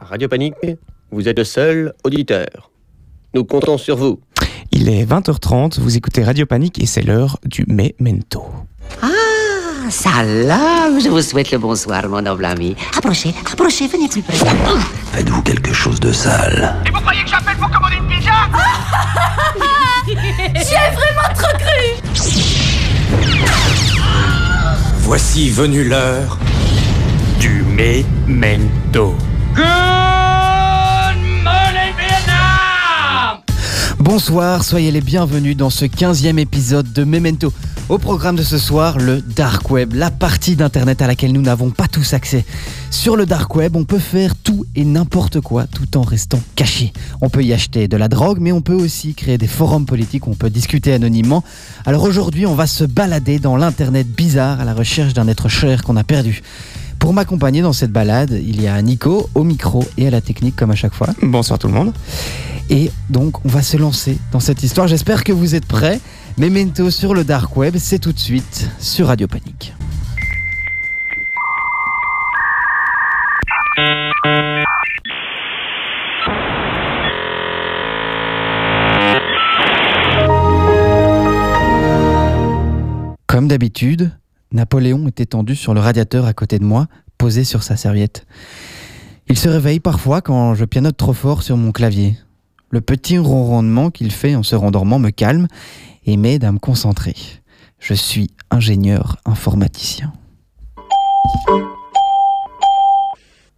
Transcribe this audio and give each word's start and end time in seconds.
Radio 0.00 0.28
Panique, 0.28 0.54
vous 1.10 1.28
êtes 1.28 1.38
le 1.38 1.44
seul 1.44 1.92
auditeur. 2.04 2.70
Nous 3.34 3.44
comptons 3.44 3.78
sur 3.78 3.96
vous. 3.96 4.20
Il 4.72 4.88
est 4.88 5.04
20h30, 5.04 5.80
vous 5.80 5.96
écoutez 5.96 6.24
Radio 6.24 6.46
Panique 6.46 6.82
et 6.82 6.86
c'est 6.86 7.02
l'heure 7.02 7.38
du 7.44 7.64
Memento. 7.68 8.44
Ah, 9.02 9.08
salam 9.90 11.00
Je 11.00 11.08
vous 11.08 11.22
souhaite 11.22 11.50
le 11.50 11.58
bonsoir, 11.58 12.08
mon 12.08 12.22
noble 12.22 12.44
ami. 12.44 12.76
Approchez, 12.96 13.34
approchez, 13.50 13.86
venez 13.88 14.08
plus 14.08 14.22
près. 14.22 14.36
Faites-vous 15.12 15.42
quelque 15.42 15.72
chose 15.72 16.00
de 16.00 16.12
sale 16.12 16.74
Et 16.86 16.90
vous 16.90 17.00
croyez 17.00 17.22
que 17.22 17.30
j'appelle 17.30 17.56
pour 17.56 17.70
commander 17.70 17.96
une 17.96 18.08
pizza? 18.08 18.32
J'y 20.06 20.74
ai 20.74 20.94
vraiment 20.94 21.34
trop 21.34 21.56
cru 21.58 21.82
Voici 25.00 25.50
venue 25.50 25.84
l'heure 25.84 26.38
Du 27.40 27.64
Memento. 27.64 29.14
Good 29.54 29.64
morning, 31.44 31.92
Vietnam 31.96 33.40
Bonsoir, 33.98 34.64
soyez 34.64 34.90
les 34.90 35.00
bienvenus 35.00 35.56
dans 35.56 35.70
ce 35.70 35.84
15e 35.84 36.38
épisode 36.38 36.92
de 36.92 37.04
Memento. 37.04 37.52
Au 37.88 37.98
programme 37.98 38.36
de 38.36 38.42
ce 38.42 38.58
soir, 38.58 38.98
le 38.98 39.20
Dark 39.20 39.70
Web, 39.70 39.92
la 39.94 40.10
partie 40.10 40.56
d'Internet 40.56 41.02
à 41.02 41.06
laquelle 41.06 41.32
nous 41.32 41.42
n'avons 41.42 41.70
pas 41.70 41.86
tous 41.86 42.14
accès. 42.14 42.44
Sur 42.90 43.16
le 43.16 43.26
Dark 43.26 43.54
Web, 43.54 43.76
on 43.76 43.84
peut 43.84 43.98
faire 43.98 44.34
tout 44.34 44.64
et 44.74 44.84
n'importe 44.84 45.40
quoi 45.40 45.66
tout 45.66 45.96
en 45.96 46.02
restant 46.02 46.40
caché. 46.56 46.92
On 47.20 47.28
peut 47.28 47.44
y 47.44 47.52
acheter 47.52 47.86
de 47.86 47.96
la 47.96 48.08
drogue, 48.08 48.38
mais 48.40 48.50
on 48.52 48.60
peut 48.60 48.74
aussi 48.74 49.14
créer 49.14 49.38
des 49.38 49.46
forums 49.46 49.86
politiques 49.86 50.26
où 50.26 50.30
on 50.30 50.34
peut 50.34 50.50
discuter 50.50 50.92
anonymement. 50.92 51.44
Alors 51.84 52.02
aujourd'hui, 52.02 52.44
on 52.46 52.54
va 52.54 52.66
se 52.66 52.84
balader 52.84 53.38
dans 53.38 53.56
l'Internet 53.56 54.08
bizarre 54.08 54.60
à 54.60 54.64
la 54.64 54.74
recherche 54.74 55.14
d'un 55.14 55.28
être 55.28 55.48
cher 55.48 55.82
qu'on 55.82 55.96
a 55.96 56.04
perdu. 56.04 56.42
Pour 57.06 57.14
m'accompagner 57.14 57.62
dans 57.62 57.72
cette 57.72 57.92
balade, 57.92 58.32
il 58.32 58.60
y 58.60 58.66
a 58.66 58.82
Nico 58.82 59.30
au 59.36 59.44
micro 59.44 59.84
et 59.96 60.08
à 60.08 60.10
la 60.10 60.20
technique 60.20 60.56
comme 60.56 60.72
à 60.72 60.74
chaque 60.74 60.92
fois. 60.92 61.06
Bonsoir 61.22 61.56
tout 61.56 61.68
le 61.68 61.72
monde. 61.72 61.92
Et 62.68 62.90
donc, 63.10 63.44
on 63.44 63.48
va 63.48 63.62
se 63.62 63.76
lancer 63.76 64.18
dans 64.32 64.40
cette 64.40 64.64
histoire. 64.64 64.88
J'espère 64.88 65.22
que 65.22 65.32
vous 65.32 65.54
êtes 65.54 65.66
prêts. 65.66 66.00
Memento 66.36 66.90
sur 66.90 67.14
le 67.14 67.22
Dark 67.22 67.56
Web, 67.56 67.76
c'est 67.78 68.00
tout 68.00 68.12
de 68.12 68.18
suite 68.18 68.68
sur 68.80 69.06
Radio 69.06 69.28
Panique. 69.28 69.72
Comme 83.28 83.46
d'habitude, 83.46 84.10
Napoléon 84.52 85.06
est 85.06 85.20
étendu 85.20 85.56
sur 85.56 85.74
le 85.74 85.80
radiateur 85.80 86.26
à 86.26 86.32
côté 86.32 86.58
de 86.58 86.64
moi, 86.64 86.86
posé 87.18 87.44
sur 87.44 87.62
sa 87.62 87.76
serviette. 87.76 88.26
Il 89.28 89.38
se 89.38 89.48
réveille 89.48 89.80
parfois 89.80 90.20
quand 90.20 90.54
je 90.54 90.64
pianote 90.64 90.96
trop 90.96 91.12
fort 91.12 91.42
sur 91.42 91.56
mon 91.56 91.72
clavier. 91.72 92.16
Le 92.70 92.80
petit 92.80 93.18
ronronnement 93.18 93.90
qu'il 93.90 94.12
fait 94.12 94.34
en 94.34 94.42
se 94.42 94.54
rendormant 94.54 94.98
me 94.98 95.10
calme 95.10 95.48
et 96.04 96.16
m'aide 96.16 96.44
à 96.44 96.52
me 96.52 96.58
concentrer. 96.58 97.14
Je 97.78 97.94
suis 97.94 98.30
ingénieur 98.50 99.16
informaticien. 99.24 100.12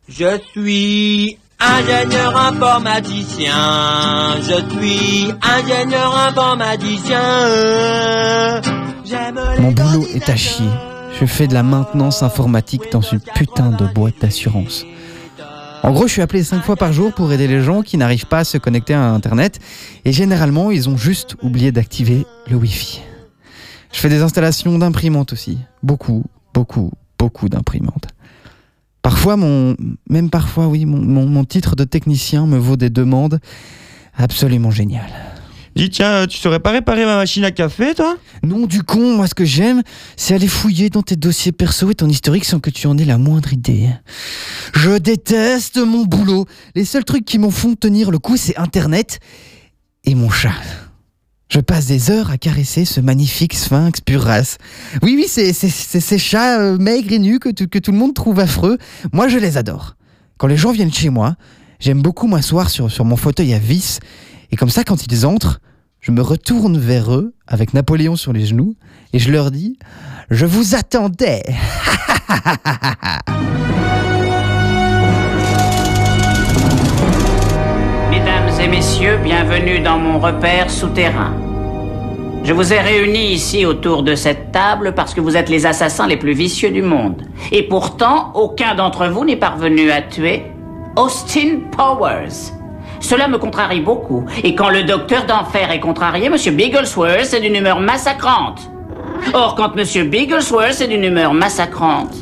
Je 0.09 0.39
suis 0.53 1.39
ingénieur 1.61 2.37
informaticien. 2.37 3.55
Je 4.41 4.77
suis 4.77 5.33
ingénieur 5.43 6.17
informaticien. 6.17 7.21
Mon 9.59 9.73
boulot 9.73 10.07
est 10.15 10.29
à 10.29 10.37
chier. 10.37 10.69
Je 11.21 11.27
fais 11.27 11.47
de 11.49 11.55
la 11.55 11.63
maintenance 11.63 12.23
informatique 12.23 12.93
dans 12.93 13.01
une 13.01 13.21
putain 13.21 13.71
de 13.71 13.87
boîte 13.87 14.21
d'assurance. 14.21 14.85
En 15.83 15.93
gros, 15.93 16.07
je 16.07 16.13
suis 16.13 16.23
appelé 16.23 16.45
5 16.45 16.63
fois 16.63 16.77
par 16.77 16.93
jour 16.93 17.13
pour 17.13 17.33
aider 17.33 17.49
les 17.49 17.63
gens 17.63 17.83
qui 17.83 17.97
n'arrivent 17.97 18.27
pas 18.27 18.41
à 18.41 18.45
se 18.45 18.59
connecter 18.59 18.95
à 18.95 19.11
Internet 19.11 19.59
et 20.05 20.13
généralement, 20.13 20.71
ils 20.71 20.89
ont 20.89 20.97
juste 20.97 21.37
oublié 21.43 21.73
d'activer 21.73 22.27
le 22.49 22.57
Wi-Fi. 22.57 23.01
Je 23.93 23.99
fais 24.01 24.09
des 24.09 24.23
installations 24.23 24.77
d'imprimantes 24.79 25.33
aussi. 25.33 25.59
Beaucoup, 25.83 26.25
beaucoup, 26.53 26.93
beaucoup 27.19 27.49
d'imprimantes. 27.49 28.07
Parfois, 29.03 29.37
mon, 29.37 29.77
même 30.11 30.29
parfois, 30.31 30.67
oui, 30.69 30.85
mon, 30.85 30.99
mon- 30.99 31.27
mon 31.27 31.45
titre 31.45 31.77
de 31.77 31.85
technicien 31.85 32.47
me 32.47 32.59
vaut 32.59 32.77
des 32.77 32.91
demandes 32.91 33.41
absolument 34.17 34.71
géniales. 34.71 35.13
Dis 35.77 35.91
tiens, 35.91 36.11
euh, 36.11 36.27
tu 36.27 36.39
saurais 36.39 36.59
pas 36.59 36.73
réparer 36.73 37.05
ma 37.05 37.15
machine 37.17 37.45
à 37.45 37.53
café, 37.53 37.95
toi? 37.95 38.17
Non, 38.43 38.67
du 38.67 38.83
con, 38.83 39.17
moi 39.17 39.29
ce 39.29 39.35
que 39.35 39.45
j'aime, 39.45 39.83
c'est 40.17 40.35
aller 40.35 40.49
fouiller 40.49 40.91
dans 40.91 41.03
tes 41.03 41.15
dossiers 41.15 41.53
perso 41.53 41.89
et 41.91 41.95
ton 41.95 42.09
historique 42.09 42.45
sans 42.45 42.59
que 42.59 42.71
tu 42.71 42.89
en 42.89 42.99
aies 42.99 43.05
la 43.05 43.19
moindre 43.19 43.53
idée. 43.53 43.89
Je 44.75 44.99
déteste 44.99 45.77
mon 45.79 46.05
boulot. 46.05 46.47
Les 46.75 46.85
seuls 46.85 47.05
trucs 47.05 47.25
qui 47.25 47.39
m'en 47.39 47.51
font 47.51 47.77
tenir 47.77 48.11
le 48.11 48.19
coup, 48.19 48.37
c'est 48.37 48.57
Internet 48.59 49.21
et 50.05 50.17
mon 50.17 50.31
chat. 50.31 50.51
Je 51.51 51.61
passe 51.61 51.87
des 51.87 52.11
heures 52.11 52.31
à 52.31 52.37
caresser 52.37 52.85
ce 52.85 53.01
magnifique 53.01 53.55
sphinx 53.55 54.01
pure 54.03 54.23
race. 54.23 54.59
Oui, 55.03 55.15
oui, 55.17 55.25
c'est 55.29 55.53
ces 55.55 56.19
chats 56.19 56.61
euh, 56.61 56.77
maigres 56.79 57.13
et 57.13 57.19
nus 57.19 57.39
que, 57.39 57.49
tout- 57.49 57.69
que 57.69 57.79
tout 57.79 57.91
le 57.93 57.97
monde 57.99 58.15
trouve 58.15 58.39
affreux. 58.39 58.77
Moi, 59.13 59.29
je 59.29 59.39
les 59.39 59.57
adore. 59.57 59.97
Quand 60.37 60.47
les 60.47 60.59
gens 60.59 60.73
viennent 60.73 60.93
chez 60.93 61.09
moi, 61.09 61.37
j'aime 61.81 62.03
beaucoup 62.03 62.27
m'asseoir 62.27 62.69
sur, 62.69 62.91
sur 62.91 63.05
mon 63.07 63.17
fauteuil 63.17 63.55
à 63.55 63.59
vis. 63.59 63.99
Et 64.51 64.57
comme 64.57 64.69
ça, 64.69 64.85
quand 64.85 65.07
ils 65.11 65.25
entrent, 65.25 65.61
je 66.01 66.13
me 66.13 66.21
retourne 66.21 66.79
vers 66.79 67.13
eux 67.15 67.35
avec 67.47 67.73
Napoléon 67.73 68.15
sur 68.17 68.33
les 68.35 68.45
genoux 68.45 68.77
et 69.15 69.19
je 69.19 69.33
leur 69.33 69.51
dis 69.51 69.79
Je 70.31 70.45
vous 70.47 70.75
attendais 70.75 71.43
et 78.61 78.69
messieurs, 78.69 79.19
bienvenue 79.23 79.81
dans 79.81 79.99
mon 79.99 80.19
repère 80.19 80.71
souterrain. 80.71 81.33
Je 82.43 82.53
vous 82.53 82.73
ai 82.73 82.81
réunis 82.81 83.33
ici 83.33 83.67
autour 83.67 84.03
de 84.03 84.15
cette 84.15 84.53
table 84.53 84.95
parce 84.95 85.15
que 85.15 85.21
vous 85.21 85.37
êtes 85.37 85.49
les 85.49 85.67
assassins 85.67 86.07
les 86.07 86.17
plus 86.17 86.33
vicieux 86.33 86.71
du 86.71 86.83
monde. 86.83 87.23
Et 87.53 87.63
pourtant, 87.63 88.33
aucun 88.35 88.75
d'entre 88.75 89.07
vous 89.09 89.25
n'est 89.25 89.37
parvenu 89.37 89.91
à 89.91 90.03
tuer 90.03 90.47
Austin 90.97 91.61
Powers. 91.77 92.53
Cela 93.01 93.29
me 93.29 93.39
contrarie 93.39 93.81
beaucoup. 93.81 94.25
Et 94.43 94.55
quand 94.55 94.71
le 94.71 94.83
docteur 94.83 95.27
d'enfer 95.27 95.71
est 95.71 95.81
contrarié, 95.81 96.29
Monsieur 96.29 96.53
Bigglesworth 96.53 97.35
est 97.35 97.41
d'une 97.41 97.57
humeur 97.57 97.81
massacrante. 97.81 98.71
Or, 99.35 99.55
quand 99.55 99.77
Monsieur 99.77 100.05
Bigglesworth 100.05 100.81
est 100.81 100.89
d'une 100.89 101.05
humeur 101.05 101.33
massacrante, 101.33 102.15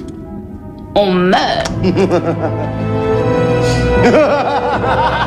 on 0.94 1.12
meurt. 1.12 1.70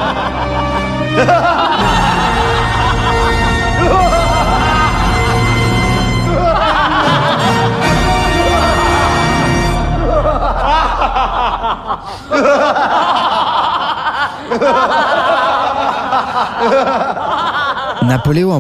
Napoléon 18.04 18.56
a 18.56 18.60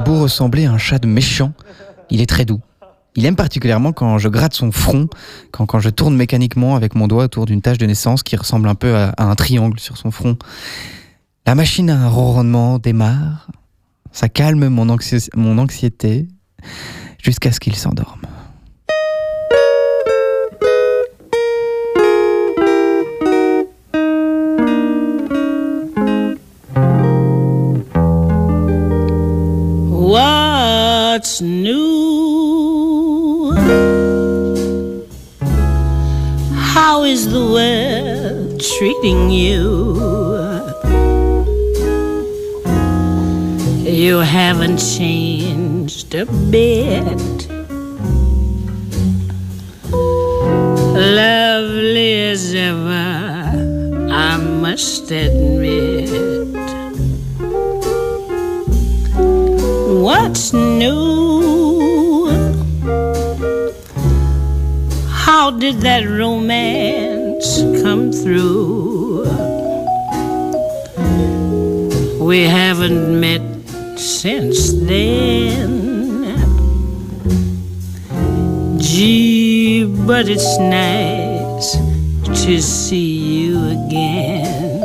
beau, 0.00 0.20
ressembler 0.20 0.66
à 0.66 0.72
un 0.72 0.78
chat 0.78 0.98
de 0.98 1.06
méchant, 1.06 1.52
il 2.10 2.20
est 2.20 2.26
très 2.26 2.44
doux. 2.44 2.60
Il 3.16 3.24
aime 3.24 3.34
particulièrement 3.36 3.92
quand 3.92 4.18
je 4.18 4.28
gratte 4.28 4.54
son 4.54 4.70
front, 4.72 5.08
quand, 5.50 5.66
quand 5.66 5.80
je 5.80 5.88
tourne 5.88 6.14
mécaniquement 6.14 6.76
avec 6.76 6.94
mon 6.94 7.08
doigt 7.08 7.24
autour 7.24 7.46
d'une 7.46 7.62
tache 7.62 7.78
de 7.78 7.86
naissance 7.86 8.22
qui 8.22 8.36
ressemble 8.36 8.68
un 8.68 8.74
peu 8.74 8.94
à 8.94 9.14
un 9.18 9.34
triangle 9.34 9.80
sur 9.80 9.96
son 9.96 10.10
front. 10.10 10.36
La 11.46 11.54
machine 11.54 11.90
à 11.90 11.96
un 11.96 12.08
ronronnement 12.08 12.78
démarre, 12.78 13.48
ça 14.12 14.28
calme 14.28 14.68
mon, 14.68 14.86
anxi- 14.88 15.30
mon 15.36 15.58
anxiété 15.58 16.26
jusqu'à 17.22 17.52
ce 17.52 17.60
qu'il 17.60 17.76
s'endorme. 17.76 18.22
What's 30.06 31.40
new? 31.40 33.52
How 36.54 37.02
is 37.04 37.28
the 37.28 37.40
world 37.40 38.60
treating 38.60 39.30
you? 39.30 40.15
You 44.06 44.18
haven't 44.18 44.78
changed 44.78 46.14
a 46.14 46.26
bit. 46.26 47.48
Lovely 51.20 52.12
as 52.30 52.54
ever, 52.54 54.08
I 54.12 54.36
must 54.36 55.10
admit. 55.10 56.08
What's 60.06 60.52
new? 60.52 62.28
How 65.10 65.50
did 65.50 65.80
that 65.80 66.04
romance 66.06 67.60
come 67.82 68.12
through? 68.12 69.24
We 72.24 72.44
haven't 72.44 73.18
met 73.18 73.55
since 74.06 74.72
then. 74.72 76.38
Gee, 78.78 79.84
but 80.06 80.28
it's 80.28 80.58
nice 80.58 81.76
to 82.44 82.62
see 82.62 83.40
you 83.40 83.66
again. 83.66 84.80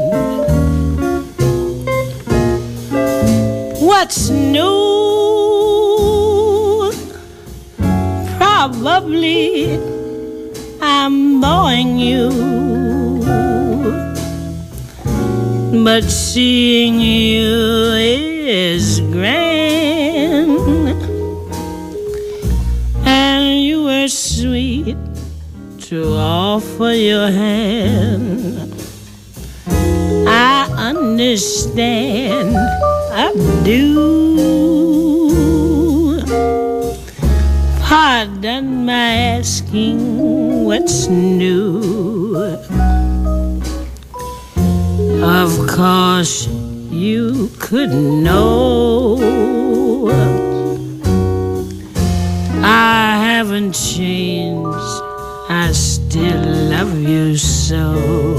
What's 3.80 4.30
new? 4.32 4.62
Probably 8.38 9.76
I'm 10.82 11.40
boring 11.40 12.00
you. 12.00 12.32
But 15.84 16.04
seeing 16.06 17.00
you 17.00 18.31
is 18.52 19.00
grand. 19.16 20.50
And 23.06 23.64
you 23.64 23.84
were 23.84 24.10
sweet 24.10 24.98
to 25.88 26.14
offer 26.16 26.92
your 26.92 27.32
hand. 27.32 28.74
I 30.28 30.68
understand, 30.78 32.58
I 33.14 33.32
do. 33.64 34.20
Pardon 37.80 38.86
my 38.86 39.14
asking 39.40 40.66
what's 40.66 41.08
new. 41.08 42.36
Of 45.24 45.52
course, 45.70 46.48
you 46.92 47.50
could 47.60 47.90
know. 47.90 49.18
I 52.64 53.18
haven't 53.18 53.74
changed, 53.74 55.02
I 55.50 55.72
still 55.74 56.70
love 56.70 57.00
you 57.00 57.38
so. 57.38 58.31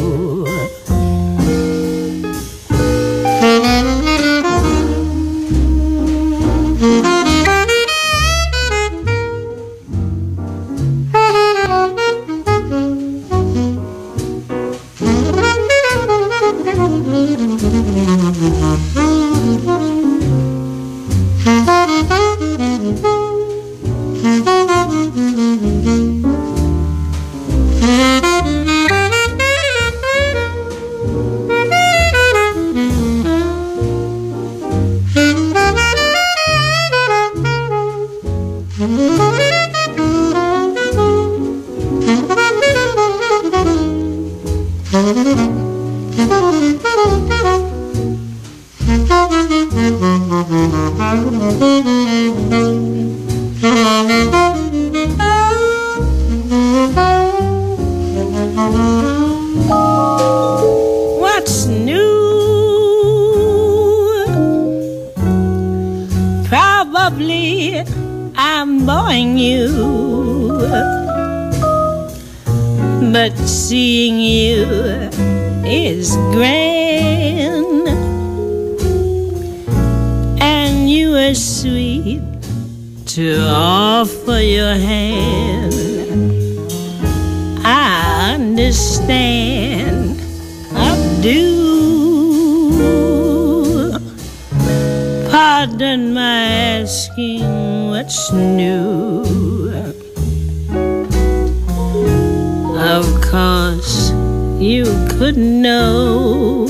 I 90.74 91.20
do. 91.20 91.62
Pardon 95.30 96.14
my 96.14 96.44
asking 96.80 97.90
what's 97.90 98.32
new. 98.32 99.22
Of 102.94 103.06
course, 103.30 104.10
you 104.58 104.84
could 105.10 105.36
know. 105.36 106.66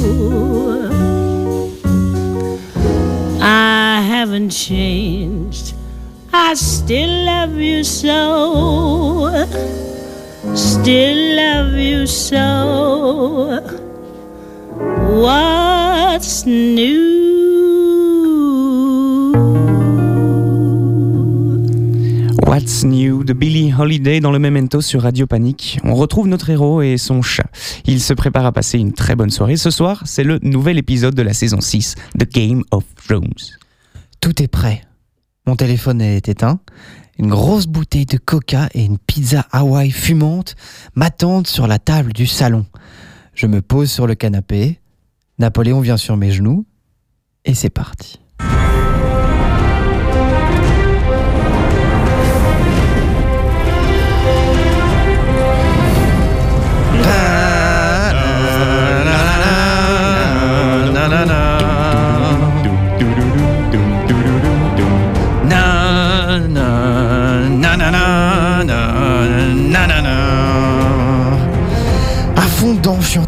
I 3.41 4.01
haven't 4.01 4.51
changed. 4.51 5.75
I 6.33 6.55
still 6.55 7.25
love 7.27 7.57
you 7.57 7.85
so. 7.85 9.43
Still 10.43 11.37
love 11.37 11.79
you 11.79 12.05
so. 12.05 13.61
What's 15.23 16.45
new? 16.45 17.23
What's 22.45 22.83
New 22.83 23.23
de 23.23 23.33
Billie 23.33 23.73
Holiday 23.73 24.19
dans 24.19 24.33
le 24.33 24.41
Memento 24.41 24.81
sur 24.81 25.03
Radio 25.03 25.29
Panique. 25.29 25.79
On 25.85 25.95
retrouve 25.95 26.27
notre 26.27 26.51
héros 26.51 26.83
et 26.83 26.99
son 26.99 27.23
chat. 27.23 27.47
Il 27.87 28.01
se 28.01 28.13
prépare 28.13 28.45
à 28.45 28.51
passer 28.51 28.79
une 28.79 28.93
très 28.93 29.15
bonne 29.15 29.31
soirée. 29.31 29.57
Ce 29.57 29.71
soir, 29.71 30.03
c'est 30.07 30.25
le 30.25 30.41
nouvel 30.43 30.77
épisode 30.77 31.15
de 31.15 31.23
la 31.23 31.35
saison 31.35 31.61
6 31.61 31.95
de 32.17 32.25
Game 32.25 32.65
of 32.73 32.85
Thrones. 33.07 33.31
Tout 34.21 34.43
est 34.43 34.49
prêt. 34.49 34.83
Mon 35.47 35.55
téléphone 35.55 36.01
est 36.01 36.29
éteint. 36.29 36.59
Une 37.19 37.29
grosse 37.29 37.67
bouteille 37.67 38.07
de 38.07 38.17
coca 38.17 38.69
et 38.75 38.85
une 38.85 38.99
pizza 38.99 39.47
Hawaï 39.53 39.91
fumante 39.91 40.57
m'attendent 40.95 41.47
sur 41.47 41.67
la 41.67 41.79
table 41.79 42.13
du 42.13 42.27
salon. 42.27 42.67
Je 43.35 43.47
me 43.47 43.61
pose 43.61 43.91
sur 43.91 44.07
le 44.07 44.15
canapé. 44.15 44.81
Napoléon 45.39 45.81
vient 45.81 45.97
sur 45.97 46.17
mes 46.17 46.31
genoux. 46.31 46.67
Et 47.45 47.55
c'est 47.55 47.71
parti. 47.71 48.22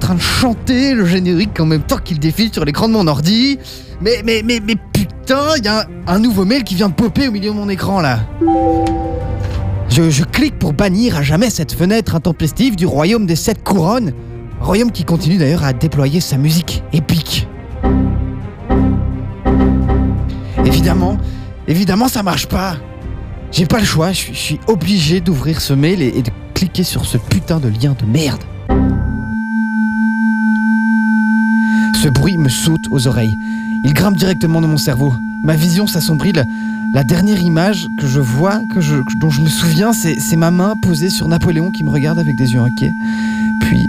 Train 0.05 0.15
de 0.15 0.21
chanter 0.21 0.93
le 0.93 1.07
générique 1.07 1.59
en 1.59 1.65
même 1.65 1.83
temps 1.83 1.97
qu'il 1.97 2.19
défile 2.19 2.53
sur 2.53 2.67
l'écran 2.67 2.89
de 2.89 2.93
mon 2.93 3.07
ordi. 3.07 3.59
Mais, 4.03 4.21
mais, 4.23 4.43
mais, 4.45 4.61
mais 4.63 4.77
putain, 4.93 5.57
il 5.57 5.65
y 5.65 5.69
a 5.69 5.87
un, 6.07 6.19
nouveau 6.19 6.45
mail 6.45 6.63
qui 6.63 6.75
vient 6.75 6.91
de 6.91 6.95
popper 6.95 7.29
au 7.29 7.31
milieu 7.31 7.49
de 7.49 7.57
mon 7.57 7.71
écran 7.71 8.03
là. 8.03 8.21
Je, 9.89 10.23
clique 10.25 10.59
pour 10.59 10.75
bannir 10.75 11.17
à 11.17 11.23
jamais 11.23 11.49
cette 11.49 11.73
fenêtre 11.73 12.15
intempestive 12.15 12.77
du 12.77 12.85
royaume 12.85 13.25
des 13.25 13.35
sept 13.35 13.65
couronnes. 13.65 14.13
Royaume 14.61 14.93
qui 14.93 15.05
continue 15.05 15.39
d'ailleurs 15.39 15.65
à 15.65 15.73
déployer 15.73 16.21
sa 16.21 16.37
musique 16.37 16.83
épique. 16.93 17.49
Évidemment, 20.67 21.17
évidemment 21.67 22.09
ça 22.09 22.23
marche 22.23 22.47
pas. 22.47 22.77
J'ai 23.53 23.65
pas 23.65 23.79
le 23.79 23.87
choix, 23.87 24.13
je 24.13 24.35
suis- 24.35 24.61
obligé 24.67 25.23
d'ouvrir 25.23 25.63
ce 25.63 25.73
mail 25.73 26.03
et 26.03 26.21
de 26.21 26.31
cliquer 26.53 26.83
sur 26.83 27.07
ce 27.07 27.17
putain 27.17 27.59
de 27.59 27.69
lien 27.69 27.97
de 27.99 28.05
merde. 28.05 28.43
Ce 32.05 32.11
bruit 32.11 32.37
me 32.37 32.51
saute 32.51 32.89
aux 32.91 33.07
oreilles. 33.07 33.39
Il 33.83 33.95
grimpe 33.95 34.19
directement 34.19 34.61
dans 34.61 34.69
mon 34.69 34.77
cerveau. 34.77 35.15
Ma 35.43 35.57
vision 35.57 35.87
s'assombrit, 35.87 36.35
la, 36.35 37.03
dernière 37.03 37.41
image 37.41 37.89
que 37.99 38.07
je 38.07 38.21
vois, 38.21 38.61
dont 39.17 39.31
je 39.31 39.41
me 39.41 39.49
souviens, 39.49 39.95
c'est 39.95 40.37
ma 40.37 40.51
main 40.51 40.77
posée 40.77 41.09
sur 41.09 41.29
Napoléon 41.29 41.71
qui 41.71 41.83
me 41.83 41.89
regarde 41.89 42.19
avec 42.19 42.37
des 42.37 42.53
yeux 42.53 42.61
inquiets. 42.61 42.93
Puis, 43.63 43.89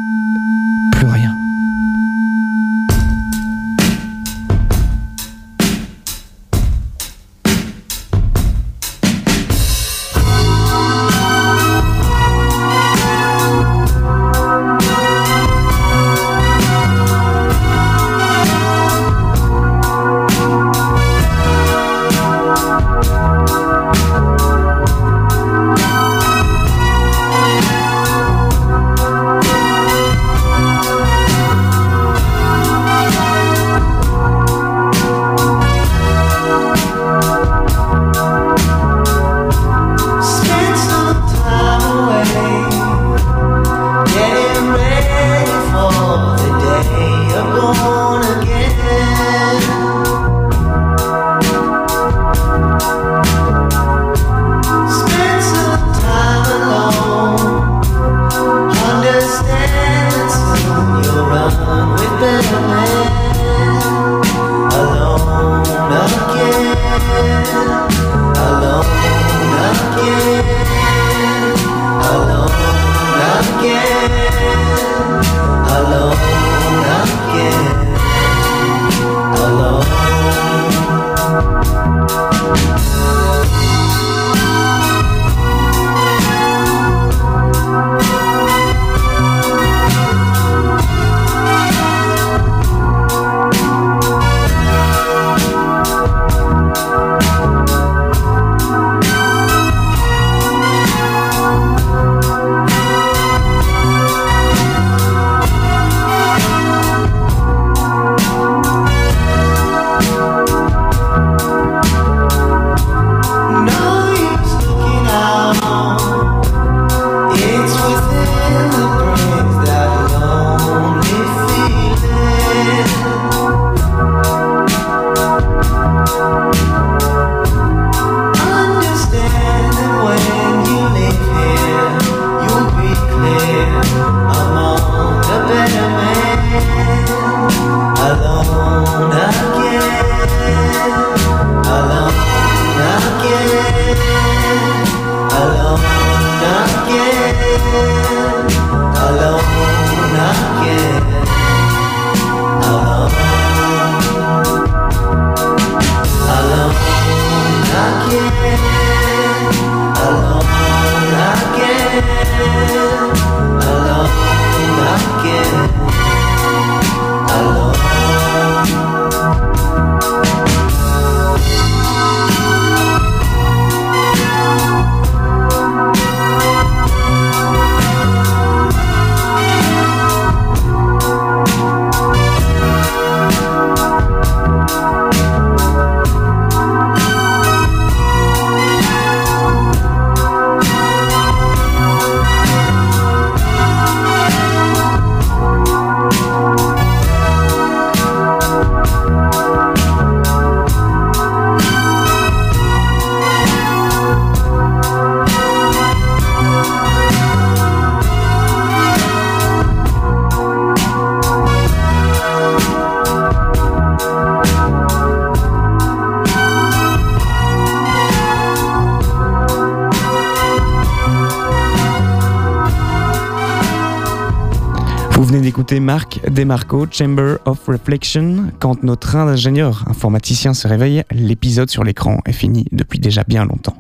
Marc 225.74 226.22
Demarco, 226.30 226.86
Chamber 226.90 227.38
of 227.46 227.60
Reflection. 227.68 228.52
Quand 228.60 228.84
notre 228.84 229.16
ingénieur 229.16 229.84
informaticien 229.88 230.54
se 230.54 230.68
réveille, 230.68 231.04
l'épisode 231.12 231.72
sur 231.72 231.84
l'écran 231.84 232.20
est 232.26 232.34
fini 232.34 232.66
depuis 232.72 233.00
déjà 233.00 233.24
bien 233.28 233.46
longtemps. 233.46 233.76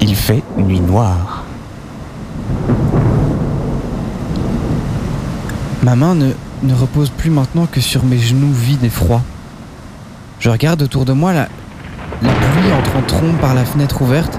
Il 0.00 0.14
fait 0.16 0.42
nuit 0.58 0.80
noire. 0.80 1.44
Ma 5.84 5.94
main 5.94 6.14
ne, 6.16 6.32
ne 6.64 6.74
repose 6.74 7.10
plus 7.10 7.30
maintenant 7.30 7.66
que 7.66 7.80
sur 7.80 8.04
mes 8.04 8.18
genoux 8.18 8.52
vides 8.52 8.84
et 8.84 8.90
froids. 8.90 9.22
Je 10.40 10.50
regarde 10.50 10.82
autour 10.82 11.04
de 11.04 11.12
moi 11.12 11.32
la, 11.32 11.48
la 12.20 12.32
pluie 12.32 12.72
entre 12.76 12.96
en 12.96 13.02
trombe 13.02 13.36
par 13.40 13.54
la 13.54 13.64
fenêtre 13.64 14.02
ouverte. 14.02 14.38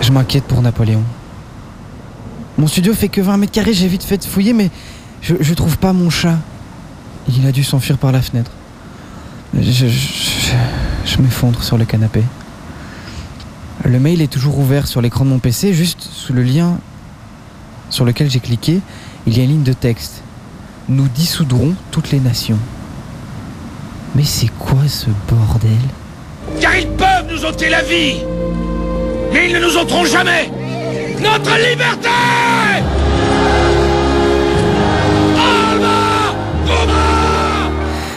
Je 0.00 0.10
m'inquiète 0.12 0.44
pour 0.44 0.60
Napoléon. 0.60 1.04
Mon 2.58 2.66
studio 2.66 2.94
fait 2.94 3.08
que 3.08 3.20
20 3.20 3.36
mètres 3.36 3.52
carrés, 3.52 3.74
j'ai 3.74 3.88
vite 3.88 4.02
fait 4.04 4.16
de 4.18 4.24
fouiller, 4.24 4.52
mais 4.52 4.70
je, 5.20 5.54
trouve 5.54 5.76
pas 5.78 5.92
mon 5.92 6.08
chat. 6.10 6.38
Il 7.28 7.46
a 7.46 7.52
dû 7.52 7.64
s'enfuir 7.64 7.98
par 7.98 8.12
la 8.12 8.22
fenêtre. 8.22 8.50
Je, 9.54 9.62
je, 9.62 9.86
je- 9.88 10.52
je 11.04 11.18
m'effondre 11.22 11.62
sur 11.62 11.76
le 11.76 11.84
canapé. 11.84 12.22
Le 13.84 13.98
mail 14.00 14.20
est 14.22 14.32
toujours 14.32 14.58
ouvert 14.58 14.86
sur 14.86 15.00
l'écran 15.02 15.24
de 15.24 15.30
mon 15.30 15.38
PC, 15.38 15.72
juste 15.74 16.00
sous 16.00 16.32
le 16.32 16.42
lien 16.42 16.78
sur 17.90 18.04
lequel 18.04 18.28
j'ai 18.30 18.40
cliqué, 18.40 18.80
il 19.26 19.36
y 19.36 19.40
a 19.40 19.44
une 19.44 19.50
ligne 19.50 19.62
de 19.62 19.72
texte. 19.72 20.22
Nous 20.88 21.06
dissoudrons 21.08 21.74
toutes 21.90 22.10
les 22.10 22.20
nations. 22.20 22.58
Mais 24.14 24.24
c'est 24.24 24.48
quoi 24.58 24.80
ce 24.88 25.06
bordel? 25.28 25.70
Car 26.60 26.76
ils 26.76 26.88
peuvent 26.88 27.26
nous 27.30 27.44
ôter 27.44 27.68
la 27.68 27.82
vie 27.82 28.16
Mais 29.32 29.48
ils 29.50 29.54
ne 29.54 29.60
nous 29.60 29.76
ôteront 29.76 30.04
jamais 30.04 30.50
Notre 31.20 31.56
liberté 31.58 32.08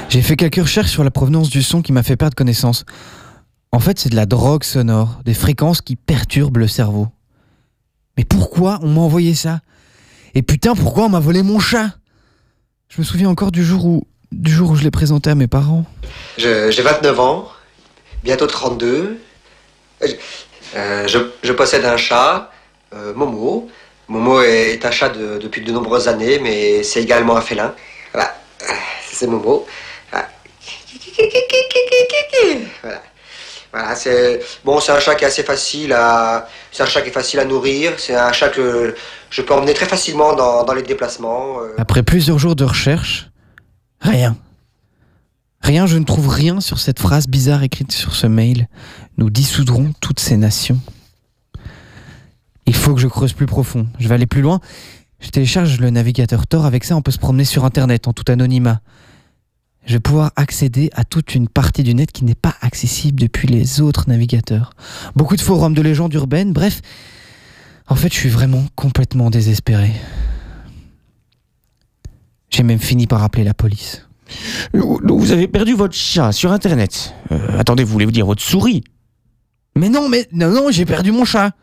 J'ai 0.10 0.22
fait 0.24 0.36
quelques 0.36 0.56
recherches 0.62 0.90
sur 0.90 1.04
la 1.04 1.12
provenance 1.12 1.50
du 1.50 1.62
son 1.62 1.82
qui 1.84 1.92
m'a 1.94 2.02
fait 2.02 2.16
perdre 2.18 2.36
connaissance. 2.36 2.84
En 3.72 3.80
fait, 3.80 4.00
c'est 4.00 4.10
de 4.10 4.16
la 4.16 4.26
drogue 4.26 4.64
sonore, 4.64 5.20
des 5.24 5.36
fréquences 5.36 5.82
qui 5.82 5.96
perturbent 5.96 6.58
le 6.58 6.68
cerveau. 6.68 7.08
Mais 8.18 8.26
pourquoi 8.26 8.80
on 8.82 8.88
m'a 8.90 9.02
envoyé 9.02 9.36
ça? 9.36 9.60
Et 10.34 10.42
putain, 10.42 10.74
pourquoi 10.76 11.06
on 11.06 11.10
m'a 11.10 11.20
volé 11.20 11.44
mon 11.44 11.60
chat? 11.60 11.92
Je 12.90 13.00
me 13.00 13.04
souviens 13.06 13.30
encore 13.30 13.52
du 13.52 13.64
jour 13.64 13.86
où, 13.86 14.08
du 14.32 14.52
jour 14.52 14.72
où 14.72 14.76
je 14.76 14.84
l'ai 14.84 14.90
présenté 14.92 15.30
à 15.30 15.36
mes 15.36 15.48
parents. 15.48 15.86
J'ai 16.38 16.72
29 16.82 17.20
ans, 17.20 17.48
bientôt 18.24 18.48
32. 18.48 19.20
Euh, 20.02 20.08
je- 20.08 20.16
euh, 20.76 21.08
je, 21.08 21.20
je 21.44 21.54
possède 21.54 21.86
un 21.86 21.98
chat, 21.98 22.52
Momo. 23.16 23.70
Momo 24.08 24.42
est 24.42 24.84
un 24.86 24.92
chat 24.92 25.10
de- 25.10 25.38
depuis 25.38 25.62
de 25.62 25.72
nombreuses 25.72 26.08
années, 26.08 26.40
mais 26.40 26.82
c'est 26.84 27.02
également 27.02 27.38
un 27.38 27.42
félin. 27.42 27.74
Voilà, 28.14 28.36
Euh, 28.64 28.74
c'est 29.12 29.28
Momo. 29.28 29.66
Voilà. 30.12 30.30
Voilà. 33.72 33.96
C'est 33.96 34.40
bon, 34.66 34.80
c'est 34.80 34.92
un 34.92 35.00
chat 35.00 35.16
qui 35.16 35.24
est 35.24 35.28
assez 35.28 35.44
facile 35.44 35.94
à, 35.94 36.48
c'est 36.72 36.82
un 36.84 36.88
chat 36.88 37.02
qui 37.02 37.10
est 37.10 37.14
facile 37.14 37.40
à 37.40 37.46
nourrir. 37.46 37.94
C'est 37.98 38.16
un 38.16 38.32
chat 38.32 38.50
que 38.50 38.96
je 39.30 39.42
peux 39.44 39.54
emmener 39.54 39.74
très 39.76 39.86
facilement 39.86 40.34
dans, 40.34 40.64
dans 40.64 40.74
les 40.74 40.82
déplacements. 40.82 41.62
euh. 41.62 41.76
Après 41.78 42.02
plusieurs 42.04 42.40
jours 42.40 42.56
de 42.56 42.64
recherche, 42.64 43.30
rien. 44.02 44.36
Rien, 45.62 45.86
je 45.86 45.98
ne 45.98 46.06
trouve 46.06 46.30
rien 46.30 46.62
sur 46.62 46.80
cette 46.80 47.00
phrase 47.00 47.28
bizarre 47.28 47.62
écrite 47.64 47.92
sur 47.92 48.16
ce 48.16 48.26
mail. 48.28 48.68
Nous 49.18 49.30
dissoudrons 49.30 49.94
toutes 50.02 50.20
ces 50.20 50.38
nations. 50.38 50.80
Il 52.70 52.76
faut 52.76 52.94
que 52.94 53.02
je 53.02 53.08
creuse 53.08 53.34
plus 53.34 53.48
profond. 53.48 53.88
Je 53.98 54.08
vais 54.08 54.14
aller 54.14 54.28
plus 54.28 54.44
loin. 54.44 54.60
Je 55.20 55.30
télécharge 55.30 55.80
le 55.80 55.90
navigateur 55.90 56.46
Tor. 56.46 56.68
Avec 56.68 56.84
ça, 56.84 56.96
on 56.96 57.02
peut 57.02 57.10
se 57.10 57.18
promener 57.18 57.44
sur 57.44 57.66
Internet 57.66 58.08
en 58.08 58.14
tout 58.14 58.32
anonymat. 58.32 58.82
Je 59.88 59.94
vais 59.94 60.00
pouvoir 60.00 60.32
accéder 60.36 60.92
à 60.94 61.04
toute 61.04 61.34
une 61.34 61.48
partie 61.48 61.82
du 61.82 61.96
net 61.96 62.12
qui 62.12 62.26
n'est 62.26 62.36
pas 62.36 62.54
accessible 62.62 63.20
depuis 63.20 63.48
les 63.48 63.82
autres 63.82 64.08
navigateurs. 64.08 64.74
Beaucoup 65.16 65.36
de 65.36 65.42
forums 65.42 65.74
de 65.74 65.82
légendes 65.82 66.14
urbaines. 66.14 66.54
Bref, 66.54 66.82
en 67.88 67.96
fait, 67.96 68.14
je 68.14 68.20
suis 68.20 68.30
vraiment 68.30 68.64
complètement 68.76 69.32
désespéré. 69.32 69.92
J'ai 72.52 72.62
même 72.62 72.78
fini 72.78 73.08
par 73.08 73.24
appeler 73.24 73.46
la 73.46 73.56
police. 73.56 74.08
Vous 74.74 75.32
avez 75.32 75.48
perdu 75.48 75.74
votre 75.74 75.96
chat 75.96 76.32
sur 76.34 76.52
Internet. 76.52 77.16
Euh, 77.32 77.58
attendez, 77.58 77.84
vous 77.84 77.92
voulez 77.94 78.06
vous 78.06 78.12
dire 78.12 78.28
votre 78.28 78.44
souris? 78.44 78.84
Mais 79.76 79.90
non, 79.90 80.08
mais 80.08 80.28
non, 80.32 80.52
non, 80.52 80.70
j'ai 80.70 80.86
perdu 80.86 81.12
mon 81.12 81.26
chat. 81.26 81.56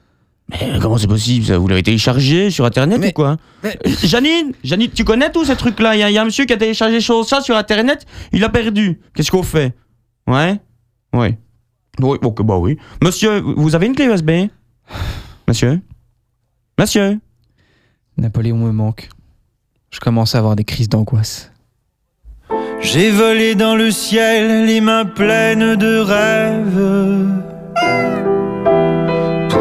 Mais 0.50 0.78
comment 0.80 0.96
c'est 0.96 1.08
possible 1.08 1.44
ça 1.44 1.58
Vous 1.58 1.66
l'avez 1.66 1.82
téléchargé 1.82 2.50
sur 2.50 2.64
Internet 2.64 3.04
ou 3.04 3.10
quoi 3.12 3.36
mais- 3.64 3.76
Euh, 3.86 3.90
Janine 4.04 4.52
Janine, 4.62 4.90
tu 4.94 5.02
connais 5.04 5.30
tous 5.32 5.46
ces 5.46 5.56
trucs-là 5.56 5.96
Il 5.96 5.98
y, 5.98 6.02
a- 6.04 6.10
il 6.10 6.14
y 6.14 6.18
a 6.18 6.22
un 6.22 6.26
monsieur 6.26 6.44
qui 6.44 6.52
a 6.52 6.56
téléchargé 6.56 7.00
chat 7.00 7.40
sur 7.40 7.56
Internet, 7.56 8.06
il 8.32 8.44
a 8.44 8.48
perdu. 8.48 9.00
Qu'est-ce 9.14 9.30
qu'on 9.32 9.42
fait? 9.42 9.74
Ouais? 10.28 10.60
Ouais. 11.12 11.36
Oui, 12.00 12.18
ok, 12.22 12.42
bah 12.42 12.58
oui. 12.58 12.76
Monsieur, 13.02 13.40
vous 13.40 13.74
avez 13.74 13.86
une 13.86 13.94
clé 13.94 14.04
USB 14.06 14.30
Monsieur? 15.48 15.80
Monsieur? 16.78 17.18
Napoléon 18.18 18.56
me 18.58 18.70
manque. 18.70 19.08
Je 19.90 19.98
commence 19.98 20.34
à 20.34 20.38
avoir 20.38 20.54
des 20.56 20.64
crises 20.64 20.88
d'angoisse. 20.88 21.50
J'ai 22.80 23.10
volé 23.10 23.54
dans 23.54 23.74
le 23.74 23.90
ciel 23.90 24.66
les 24.66 24.80
mains 24.80 25.06
pleines 25.06 25.74
de 25.76 25.98
rêves. 25.98 28.35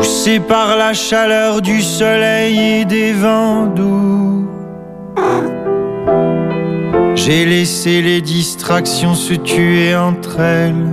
Poussé 0.05 0.39
par 0.39 0.77
la 0.77 0.93
chaleur 0.93 1.63
du 1.63 1.81
soleil 1.81 2.59
et 2.59 2.85
des 2.85 3.11
vents 3.11 3.65
doux. 3.65 4.47
J'ai 7.15 7.43
laissé 7.43 8.03
les 8.03 8.21
distractions 8.21 9.15
se 9.15 9.33
tuer 9.33 9.95
entre 9.95 10.39
elles. 10.41 10.91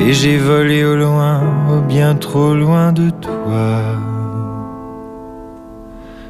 Et 0.00 0.12
j'ai 0.12 0.38
volé 0.38 0.84
au 0.84 0.94
loin, 0.94 1.40
bien 1.88 2.14
trop 2.14 2.54
loin 2.54 2.92
de 2.92 3.10
toi. 3.10 3.82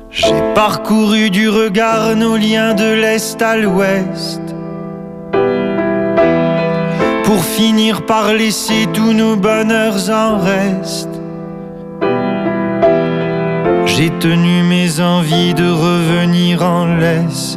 J'ai 0.08 0.40
parcouru 0.54 1.28
du 1.28 1.50
regard 1.50 2.16
nos 2.16 2.38
liens 2.38 2.72
de 2.72 2.94
l'Est 2.94 3.42
à 3.42 3.58
l'Ouest 3.58 4.40
Pour 7.30 7.44
finir 7.44 8.06
par 8.06 8.32
laisser 8.34 8.88
tous 8.92 9.12
nos 9.12 9.36
bonheurs 9.36 10.10
en 10.10 10.40
reste. 10.40 11.08
J'ai 13.86 14.10
tenu 14.18 14.64
mes 14.64 15.00
envies 15.00 15.54
de 15.54 15.70
revenir 15.70 16.64
en 16.64 16.86
laisse. 16.86 17.56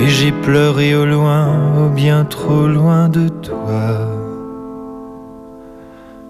Et 0.00 0.08
j'ai 0.08 0.30
pleuré 0.30 0.94
au 0.94 1.06
loin, 1.06 1.48
au 1.76 1.88
bien 1.88 2.24
trop 2.24 2.68
loin 2.68 3.08
de 3.08 3.28
toi. 3.28 4.06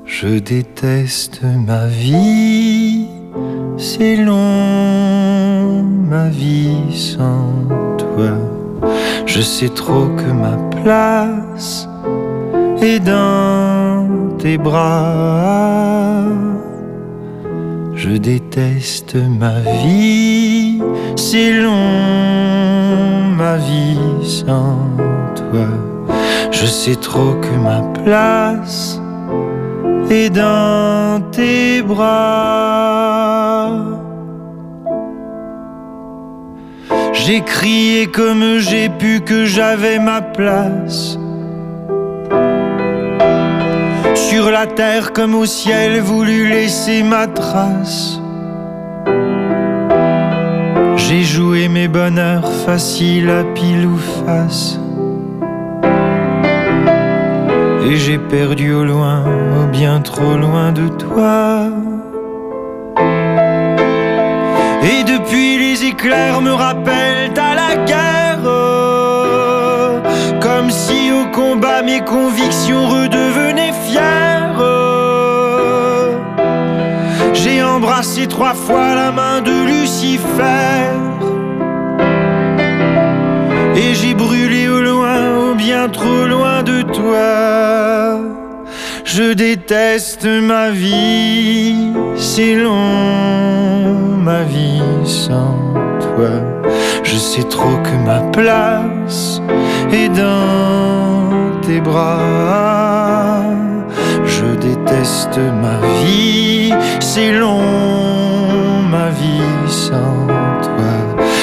Je 0.06 0.38
déteste 0.38 1.42
ma 1.42 1.84
vie, 1.84 3.08
c'est 3.76 4.16
long 4.16 5.82
ma 5.82 6.30
vie 6.30 6.96
sans 6.96 7.44
toi. 7.98 8.59
Je 9.26 9.40
sais 9.40 9.68
trop 9.68 10.06
que 10.16 10.30
ma 10.32 10.56
place 10.82 11.88
est 12.82 13.00
dans 13.00 14.08
tes 14.38 14.58
bras. 14.58 16.24
Je 17.94 18.16
déteste 18.16 19.16
ma 19.38 19.60
vie, 19.82 20.82
c'est 21.16 21.52
long 21.52 21.70
ma 23.36 23.56
vie 23.56 23.98
sans 24.22 24.78
toi. 25.34 25.68
Je 26.50 26.66
sais 26.66 26.96
trop 26.96 27.34
que 27.40 27.54
ma 27.62 27.82
place 28.02 29.00
et 30.10 30.28
dans 30.30 31.22
tes 31.30 31.82
bras. 31.82 33.30
J'ai 37.22 37.42
crié 37.42 38.06
comme 38.06 38.58
j'ai 38.58 38.88
pu 38.88 39.20
que 39.20 39.44
j'avais 39.44 39.98
ma 39.98 40.22
place. 40.22 41.18
Sur 44.14 44.50
la 44.50 44.66
terre 44.66 45.12
comme 45.12 45.34
au 45.34 45.44
ciel, 45.44 46.00
voulu 46.00 46.48
laisser 46.48 47.02
ma 47.02 47.26
trace. 47.26 48.18
J'ai 50.96 51.22
joué 51.22 51.68
mes 51.68 51.88
bonheurs 51.88 52.50
faciles 52.64 53.28
à 53.28 53.44
pile 53.44 53.86
ou 53.86 53.98
face. 54.24 54.80
Et 57.86 57.96
j'ai 57.96 58.18
perdu 58.18 58.72
au 58.72 58.84
loin, 58.84 59.24
au 59.60 59.66
bien 59.66 60.00
trop 60.00 60.36
loin 60.36 60.72
de 60.72 60.88
toi. 60.88 61.69
Depuis 65.90 66.08
les 66.08 66.14
éclairs 66.14 66.40
me 66.40 66.52
rappellent 66.52 67.38
à 67.38 67.54
la 67.54 67.76
guerre. 67.84 68.38
Comme 70.40 70.70
si 70.70 71.12
au 71.12 71.26
combat 71.34 71.82
mes 71.82 72.00
convictions 72.00 72.86
redevenaient 72.88 73.74
fières. 73.86 74.62
J'ai 77.34 77.62
embrassé 77.62 78.26
trois 78.26 78.54
fois 78.54 78.94
la 78.94 79.12
main 79.12 79.40
de 79.40 79.66
Lucifer. 79.66 80.90
Et 83.76 83.94
j'ai 83.94 84.14
brûlé 84.14 84.68
au 84.68 84.80
loin, 84.80 85.36
au 85.38 85.54
bien 85.54 85.88
trop 85.88 86.26
loin 86.26 86.62
de 86.62 86.82
toi. 86.82 88.29
Je 89.12 89.32
déteste 89.32 90.24
ma 90.24 90.70
vie, 90.70 91.74
c'est 92.14 92.54
long 92.54 94.16
ma 94.22 94.42
vie 94.44 94.80
sans 95.04 95.74
toi. 95.98 96.30
Je 97.02 97.16
sais 97.16 97.42
trop 97.42 97.76
que 97.82 97.96
ma 98.06 98.20
place 98.30 99.42
est 99.92 100.10
dans 100.10 101.60
tes 101.62 101.80
bras. 101.80 103.42
Je 104.26 104.46
déteste 104.68 105.40
ma 105.60 105.78
vie, 106.04 106.72
c'est 107.00 107.32
long 107.32 107.62
ma 108.92 109.08
vie 109.10 109.66
sans 109.66 110.28
toi. 110.62 110.94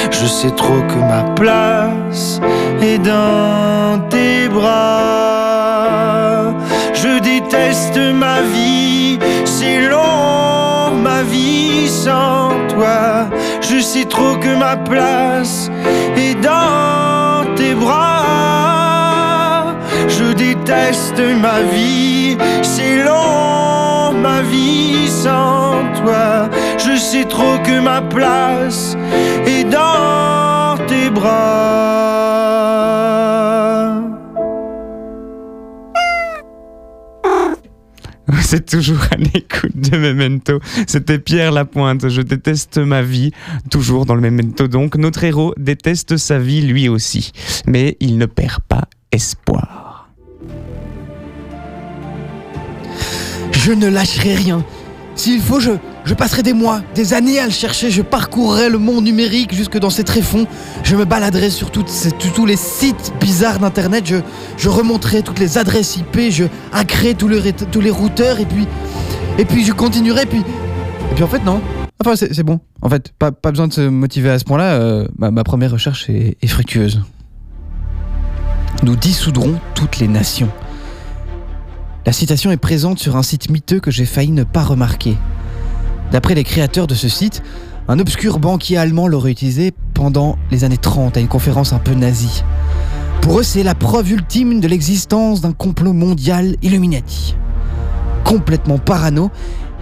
Je 0.09 0.25
sais 0.25 0.51
trop 0.51 0.81
que 0.87 0.99
ma 0.99 1.23
place 1.35 2.39
est 2.81 2.99
dans 2.99 3.99
tes 4.09 4.47
bras. 4.47 4.86
Trop 14.07 14.37
que 14.37 14.55
ma 14.55 14.77
place 14.77 15.69
est 16.15 16.35
dans 16.41 17.45
tes 17.55 17.75
bras. 17.75 19.75
Je 20.07 20.33
déteste 20.33 21.21
ma 21.41 21.61
vie, 21.73 22.37
c'est 22.61 23.03
long 23.03 24.13
ma 24.13 24.41
vie 24.41 25.07
sans 25.07 25.83
toi. 26.01 26.49
Je 26.77 26.87
je 26.97 27.01
sais 27.03 27.25
trop 27.25 27.59
que 27.63 27.79
ma 27.79 28.01
place 28.01 28.97
est 29.45 29.65
dans 29.65 30.75
tes 30.87 31.11
bras. 31.11 32.46
Vous 38.47 38.55
êtes 38.55 38.69
toujours 38.69 39.03
à 39.11 39.17
l'écoute 39.17 39.75
de 39.75 39.97
Memento. 39.97 40.61
C'était 40.87 41.19
Pierre 41.19 41.51
Lapointe. 41.51 42.07
Je 42.07 42.21
déteste 42.21 42.77
ma 42.77 43.01
vie. 43.01 43.31
Toujours 43.69 44.05
dans 44.05 44.15
le 44.15 44.21
Memento 44.21 44.69
donc. 44.69 44.95
Notre 44.95 45.25
héros 45.25 45.53
déteste 45.57 46.15
sa 46.15 46.39
vie 46.39 46.61
lui 46.61 46.87
aussi. 46.87 47.33
Mais 47.65 47.97
il 47.99 48.17
ne 48.17 48.25
perd 48.25 48.61
pas 48.61 48.85
espoir. 49.11 50.09
Je 53.51 53.73
ne 53.73 53.89
lâcherai 53.89 54.35
rien. 54.35 54.63
S'il 55.17 55.41
faut, 55.41 55.59
je, 55.59 55.71
passerai 56.13 56.43
des 56.43 56.53
mois, 56.53 56.81
des 56.93 57.15
années 57.15 57.39
à 57.39 57.45
le 57.45 57.51
chercher. 57.51 57.89
Je 57.89 58.03
parcourrai 58.03 58.69
le 58.69 58.77
monde 58.77 59.03
numérique 59.03 59.53
jusque 59.53 59.79
dans 59.79 59.89
ses 59.89 60.03
tréfonds. 60.03 60.45
Je 60.83 60.95
me 60.95 61.05
baladerai 61.05 61.49
sur 61.49 61.71
tous 61.71 62.45
les 62.45 62.55
sites 62.55 63.13
bizarres 63.19 63.57
d'Internet. 63.57 64.05
Je, 64.57 64.69
remonterai 64.69 65.23
toutes 65.23 65.39
les 65.39 65.57
adresses 65.57 65.97
IP. 65.97 66.29
Je 66.29 66.45
hackerai 66.71 67.15
tous 67.15 67.27
les, 67.27 67.89
routeurs. 67.89 68.39
Et 68.39 68.45
puis, 68.45 68.67
et 69.39 69.45
puis 69.45 69.65
je 69.65 69.73
continuerai. 69.73 70.27
Puis, 70.27 70.39
et 70.39 71.15
puis 71.15 71.23
en 71.23 71.27
fait, 71.27 71.43
non. 71.43 71.61
Enfin, 71.99 72.15
c'est 72.15 72.43
bon. 72.43 72.59
En 72.83 72.89
fait, 72.89 73.11
pas, 73.17 73.31
besoin 73.31 73.67
de 73.67 73.73
se 73.73 73.81
motiver 73.81 74.29
à 74.29 74.37
ce 74.37 74.45
point-là. 74.45 74.75
euh, 74.75 75.07
ma, 75.17 75.43
première 75.43 75.71
recherche 75.71 76.09
est 76.09 76.47
fructueuse. 76.47 77.01
Nous 78.83 78.95
dissoudrons 78.95 79.55
toutes 79.73 79.97
les 79.97 80.07
nations. 80.07 80.49
La 82.07 82.13
citation 82.13 82.51
est 82.51 82.55
présente 82.57 82.99
sur 82.99 83.17
un 83.17 83.21
site 83.21 83.49
miteux 83.49 83.81
que 83.81 83.91
j'ai 83.91 84.05
failli 84.05 84.31
ne 84.31 84.45
pas 84.45 84.63
remarquer. 84.63 85.17
D'après 86.09 86.35
les 86.35 86.45
créateurs 86.45 86.87
de 86.87 86.95
ce 86.95 87.09
site, 87.09 87.43
un 87.89 87.99
obscur 87.99 88.39
banquier 88.39 88.77
allemand 88.77 89.09
l'aurait 89.09 89.31
utilisé 89.31 89.73
pendant 89.93 90.37
les 90.49 90.63
années 90.63 90.77
30 90.77 91.17
à 91.17 91.19
une 91.19 91.27
conférence 91.27 91.73
un 91.73 91.79
peu 91.79 91.93
nazie. 91.95 92.45
Pour 93.19 93.41
eux, 93.41 93.43
c'est 93.43 93.61
la 93.61 93.75
preuve 93.75 94.09
ultime 94.09 94.61
de 94.61 94.69
l'existence 94.69 95.41
d'un 95.41 95.51
complot 95.51 95.91
mondial 95.91 96.55
Illuminati. 96.61 97.35
Complètement 98.23 98.77
parano, 98.77 99.29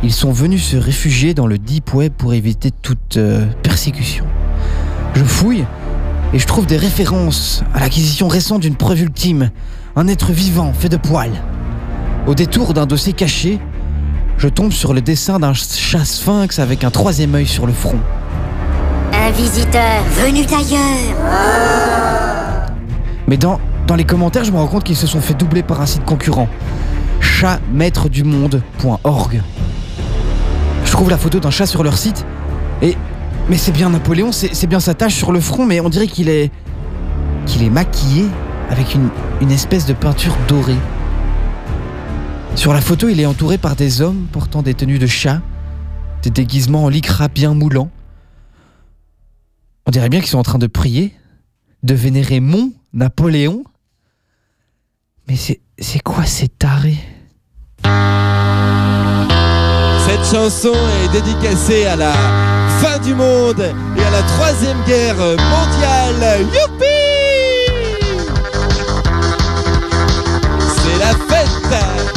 ils 0.01 0.11
sont 0.11 0.31
venus 0.31 0.63
se 0.63 0.77
réfugier 0.77 1.35
dans 1.35 1.45
le 1.45 1.59
deep 1.59 1.93
web 1.93 2.11
pour 2.11 2.33
éviter 2.33 2.71
toute 2.71 3.17
euh, 3.17 3.45
persécution. 3.61 4.25
Je 5.13 5.23
fouille 5.23 5.63
et 6.33 6.39
je 6.39 6.47
trouve 6.47 6.65
des 6.65 6.77
références 6.77 7.63
à 7.75 7.81
l'acquisition 7.81 8.27
récente 8.27 8.61
d'une 8.61 8.77
preuve 8.77 9.03
ultime, 9.03 9.51
un 9.95 10.07
être 10.07 10.31
vivant 10.31 10.73
fait 10.73 10.89
de 10.89 10.97
poils. 10.97 11.39
Au 12.27 12.33
détour 12.33 12.73
d'un 12.73 12.87
dossier 12.87 13.13
caché, 13.13 13.59
je 14.37 14.47
tombe 14.47 14.71
sur 14.71 14.95
le 14.95 15.01
dessin 15.01 15.39
d'un 15.39 15.53
chat 15.53 16.05
sphinx 16.05 16.57
avec 16.57 16.83
un 16.83 16.89
troisième 16.89 17.35
œil 17.35 17.45
sur 17.45 17.67
le 17.67 17.73
front. 17.73 17.99
Un 19.13 19.29
visiteur 19.29 20.01
venu 20.11 20.43
d'ailleurs. 20.45 20.79
Mais 23.27 23.37
dans, 23.37 23.59
dans 23.85 23.95
les 23.95 24.05
commentaires, 24.05 24.43
je 24.43 24.51
me 24.51 24.57
rends 24.57 24.65
compte 24.67 24.83
qu'ils 24.83 24.95
se 24.95 25.05
sont 25.05 25.21
fait 25.21 25.35
doubler 25.35 25.61
par 25.61 25.81
un 25.81 25.85
site 25.85 26.03
concurrent. 26.03 26.49
chatmaîtredumonde.org. 27.21 29.41
Je 30.83 30.91
trouve 30.91 31.11
la 31.11 31.17
photo 31.17 31.39
d'un 31.39 31.51
chat 31.51 31.67
sur 31.67 31.83
leur 31.83 31.97
site 31.97 32.25
et. 32.81 32.97
Mais 33.47 33.57
c'est 33.57 33.71
bien 33.71 33.91
Napoléon, 33.91 34.31
c'est 34.31 34.65
bien 34.65 34.79
sa 34.79 34.95
tache 34.95 35.13
sur 35.13 35.31
le 35.31 35.39
front, 35.39 35.67
mais 35.67 35.79
on 35.79 35.89
dirait 35.89 36.07
qu'il 36.07 36.29
est. 36.29 36.49
qu'il 37.45 37.61
est 37.61 37.69
maquillé 37.69 38.25
avec 38.71 38.95
une, 38.95 39.09
une 39.39 39.51
espèce 39.51 39.85
de 39.85 39.93
peinture 39.93 40.35
dorée. 40.47 40.73
Sur 42.55 42.73
la 42.73 42.81
photo, 42.81 43.09
il 43.09 43.19
est 43.19 43.25
entouré 43.25 43.57
par 43.57 43.75
des 43.75 44.01
hommes 44.01 44.27
portant 44.31 44.61
des 44.61 44.73
tenues 44.73 44.97
de 44.97 45.07
chat, 45.07 45.41
des 46.23 46.29
déguisements 46.29 46.85
en 46.85 46.89
lycra 46.89 47.27
bien 47.27 47.53
moulants. 47.53 47.91
On 49.85 49.91
dirait 49.91 50.09
bien 50.09 50.19
qu'ils 50.19 50.29
sont 50.29 50.39
en 50.39 50.43
train 50.43 50.57
de 50.57 50.67
prier, 50.67 51.13
de 51.83 51.93
vénérer 51.93 52.39
mon 52.39 52.71
Napoléon. 52.93 53.63
Mais 55.27 55.35
c'est 55.35 55.99
quoi 55.99 56.25
ces 56.25 56.47
tarés? 56.47 56.97
Cette 60.05 60.25
chanson 60.25 60.73
est 61.03 61.11
dédicacée 61.11 61.85
à 61.85 61.95
la 61.95 62.13
fin 62.79 62.99
du 62.99 63.13
monde 63.13 63.59
et 63.59 64.03
à 64.03 64.09
la 64.09 64.21
troisième 64.23 64.81
guerre 64.87 65.17
mondiale. 65.17 66.41
Youpi 66.41 66.85
C'est 70.67 70.99
la 70.99 71.13
fête 71.27 72.14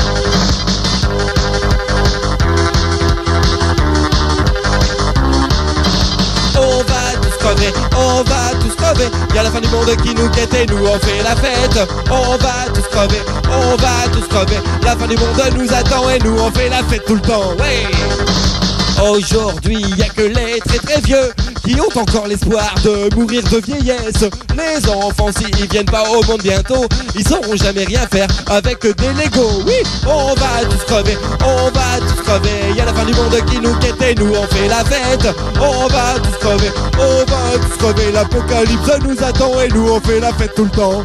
on 7.96 8.22
va 8.22 8.54
tous 8.60 8.74
crever. 8.74 9.08
Y'a 9.34 9.42
la 9.42 9.50
fin 9.50 9.60
du 9.60 9.68
monde 9.68 9.94
qui 10.02 10.14
nous 10.14 10.28
guette 10.30 10.54
et 10.54 10.66
nous 10.66 10.86
on 10.86 10.98
fait 10.98 11.22
la 11.22 11.36
fête. 11.36 11.88
On 12.10 12.36
va 12.36 12.70
tous 12.72 12.88
crever, 12.88 13.20
on 13.50 13.76
va 13.76 14.08
tous 14.12 14.26
crever. 14.28 14.58
La 14.82 14.96
fin 14.96 15.06
du 15.06 15.16
monde 15.16 15.40
nous 15.56 15.72
attend 15.72 16.08
et 16.10 16.18
nous 16.20 16.38
on 16.38 16.50
fait 16.50 16.68
la 16.68 16.82
fête 16.84 17.04
tout 17.06 17.14
le 17.14 17.20
temps. 17.20 17.54
Ouais. 17.58 18.77
Aujourd'hui, 19.02 19.78
y 19.96 20.02
a 20.02 20.08
que 20.08 20.22
les 20.22 20.58
très 20.61 20.78
très 20.78 21.00
vieux 21.00 21.32
qui 21.64 21.80
ont 21.80 22.00
encore 22.00 22.26
l'espoir 22.26 22.74
de 22.82 23.14
mourir 23.14 23.42
de 23.44 23.58
vieillesse. 23.58 24.24
Les 24.56 24.90
enfants, 24.90 25.30
s'ils 25.37 25.68
viennent 25.68 25.87
pas 25.87 26.02
au 26.11 26.22
monde 26.24 26.42
bientôt, 26.42 26.87
ils 27.14 27.26
sauront 27.26 27.56
jamais 27.56 27.84
rien 27.84 28.06
faire 28.11 28.26
avec 28.48 28.82
des 28.82 29.12
Legos. 29.12 29.62
Oui, 29.66 29.74
on 30.06 30.34
va 30.34 30.64
tous 30.68 30.84
crever, 30.84 31.16
on 31.44 31.70
va 31.70 32.00
tous 32.00 32.22
crever. 32.22 32.74
Y 32.76 32.80
a 32.80 32.87
la 32.87 32.94
fin 32.94 33.04
du 33.04 33.14
monde 33.14 33.37
qui 33.46 33.61
nous 33.61 33.76
guette 33.78 34.02
et 34.02 34.14
nous 34.16 34.32
on 34.34 34.46
fait 34.48 34.68
la 34.68 34.84
fête. 34.84 35.34
On 35.61 35.87
va 35.87 36.14
tous 36.20 36.38
crever, 36.38 36.70
on 36.98 37.24
va 37.30 37.58
tous 37.58 37.76
crever. 37.78 38.12
L'apocalypse 38.12 38.98
nous 39.04 39.24
attend 39.24 39.61
et 39.61 39.68
nous 39.68 39.88
on 39.90 40.00
fait 40.00 40.20
la 40.20 40.32
fête 40.32 40.54
tout 40.56 40.64
le 40.64 40.70
temps. 40.70 41.04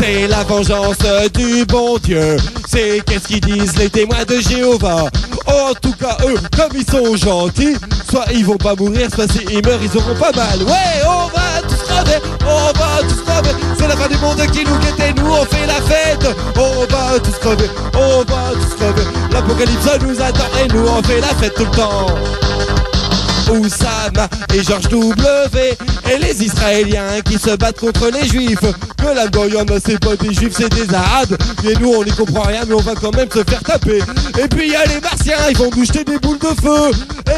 C'est 0.00 0.28
la 0.28 0.44
vengeance 0.44 0.96
du 1.34 1.64
bon 1.66 1.98
Dieu. 1.98 2.36
C'est 2.68 3.02
qu'est-ce 3.04 3.26
qu'ils 3.26 3.40
disent 3.40 3.76
les 3.76 3.90
témoins 3.90 4.24
de 4.24 4.40
Jéhovah. 4.40 5.10
En 5.48 5.72
tout 5.74 5.94
cas, 5.98 6.16
eux, 6.26 6.36
comme 6.56 6.72
ils 6.74 6.88
sont 6.88 7.16
gentils, 7.16 7.76
soit 8.10 8.26
ils 8.32 8.44
vont 8.44 8.56
pas 8.56 8.74
mourir, 8.74 9.08
soit 9.14 9.30
s'ils 9.30 9.64
meurent, 9.64 9.80
ils 9.82 9.96
auront 9.96 10.14
pas 10.14 10.32
mal. 10.32 10.62
Ouais, 10.62 11.02
on 11.06 11.26
va 11.28 11.62
tous 11.66 11.82
crever, 11.84 12.20
on 12.46 12.78
va 12.78 13.02
tous 13.08 13.22
crever. 13.22 13.56
C'est 13.78 13.88
la 13.88 13.96
fin 13.96 14.08
du 14.08 14.18
monde 14.18 14.40
qui 14.52 14.64
nous 14.64 14.78
guette 14.78 15.00
et 15.00 15.12
nous 15.14 15.30
on 15.30 15.44
fait 15.46 15.66
la 15.66 15.80
fête. 15.80 16.36
On 16.56 16.80
va 16.92 17.18
tous 17.18 17.38
crever, 17.38 17.70
on 17.94 18.18
va 18.24 18.52
tous 18.52 18.74
crever. 18.76 19.08
L'apocalypse 19.32 19.88
nous 20.02 20.20
attend 20.20 20.44
et 20.62 20.68
nous 20.68 20.86
on 20.86 21.02
fait 21.02 21.20
la 21.20 21.28
fête 21.28 21.54
tout 21.54 21.64
le 21.64 21.70
temps. 21.70 22.06
Oussama 23.50 24.28
et 24.54 24.62
George 24.62 24.88
W 24.88 25.78
et 26.10 26.18
les 26.18 26.44
Israéliens 26.44 27.20
qui 27.24 27.38
se 27.38 27.56
battent 27.56 27.80
contre 27.80 28.10
les 28.10 28.26
Juifs. 28.26 28.58
Que 28.96 29.14
la 29.14 29.28
Goyonne 29.28 29.68
c'est 29.84 29.98
pas 30.00 30.16
des 30.16 30.32
Juifs, 30.32 30.54
c'est 30.56 30.68
des 30.68 30.92
Arabes. 30.94 31.36
Et 31.64 31.74
nous 31.80 31.92
on 31.92 32.04
n'y 32.04 32.10
comprend 32.10 32.42
rien, 32.42 32.62
mais 32.66 32.74
on 32.74 32.80
va 32.80 32.94
quand 32.94 33.14
même 33.14 33.30
se 33.30 33.44
faire 33.44 33.62
taper. 33.62 34.02
Et 34.42 34.48
puis 34.48 34.66
il 34.66 34.72
y 34.72 34.76
a 34.76 34.84
les 34.86 35.00
Martiens, 35.00 35.36
ils 35.50 35.56
vont 35.56 35.70
nous 35.74 35.84
jeter 35.84 36.04
des 36.04 36.18
boules 36.18 36.38
de 36.38 36.60
feu 36.60 36.90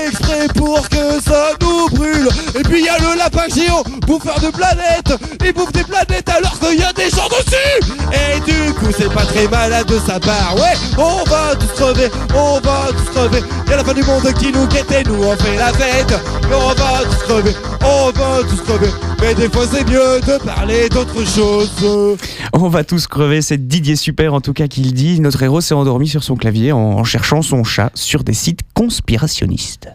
exprès 0.07 0.46
pour 0.55 0.88
que 0.88 1.20
ça 1.25 1.51
nous 1.61 1.88
brûle. 1.90 2.29
Et 2.55 2.62
puis 2.62 2.81
il 2.81 2.87
y 2.87 2.88
a 2.88 2.99
le 2.99 3.18
lapin 3.18 3.44
géant, 3.55 3.83
bouffeur 4.07 4.38
de 4.40 4.49
planètes. 4.49 5.12
Il 5.44 5.53
bouffe 5.53 5.73
des 5.73 5.85
planètes 5.85 6.29
alors 6.29 6.59
qu'il 6.59 6.79
y 6.79 6.83
a 6.83 6.92
des 6.92 7.11
gens 7.11 7.29
dessus. 7.29 7.92
Et 8.12 8.40
du 8.40 8.75
coup 8.75 8.90
c'est 8.96 9.12
pas 9.12 9.25
très 9.25 9.49
malade 9.49 9.87
de 9.87 9.99
sa 10.07 10.20
part. 10.20 10.55
Ouais, 10.57 10.77
on 10.99 11.25
va 11.29 11.55
tous 11.57 11.81
crever, 11.81 12.11
on 12.35 12.61
va 12.61 12.88
tous 12.92 13.11
crever. 13.11 13.42
Il 13.66 13.70
y 13.70 13.75
a 13.75 13.77
la 13.77 13.85
fin 13.85 13.94
du 13.94 14.03
monde 14.03 14.33
qui 14.35 14.53
nous 14.53 14.66
guette 14.66 14.90
et 14.92 15.05
nous 15.05 15.23
on 15.23 15.37
fait 15.37 15.57
la 15.57 15.73
fête. 15.73 16.00
Mais 16.09 16.55
on 16.55 16.69
va 16.69 17.05
tous 17.05 17.17
crever, 17.25 17.53
on 17.83 18.11
va 18.11 18.39
tous 18.49 18.61
crever. 18.63 18.91
Mais 19.21 19.35
des 19.35 19.51
fois 19.51 19.67
c'est 19.71 19.85
mieux 19.85 20.21
de 20.21 20.43
parler 20.43 20.89
d'autre 20.89 21.27
chose. 21.27 22.19
On 22.55 22.69
va 22.69 22.85
tous 22.85 23.07
crever, 23.07 23.43
c'est 23.43 23.69
Didier 23.69 23.97
Super 23.97 24.33
en 24.33 24.41
tout 24.41 24.55
cas 24.55 24.67
qui 24.67 24.83
le 24.83 24.93
dit. 24.93 25.21
Notre 25.21 25.43
héros 25.43 25.61
s'est 25.61 25.75
endormi 25.75 26.09
sur 26.09 26.23
son 26.25 26.37
clavier 26.37 26.73
en, 26.73 27.05
cherchant 27.05 27.43
son 27.43 27.65
chat 27.65 27.91
sur 27.95 28.25
des 28.25 28.33
sites 28.33 28.61
conspirationnistes. 28.73 29.89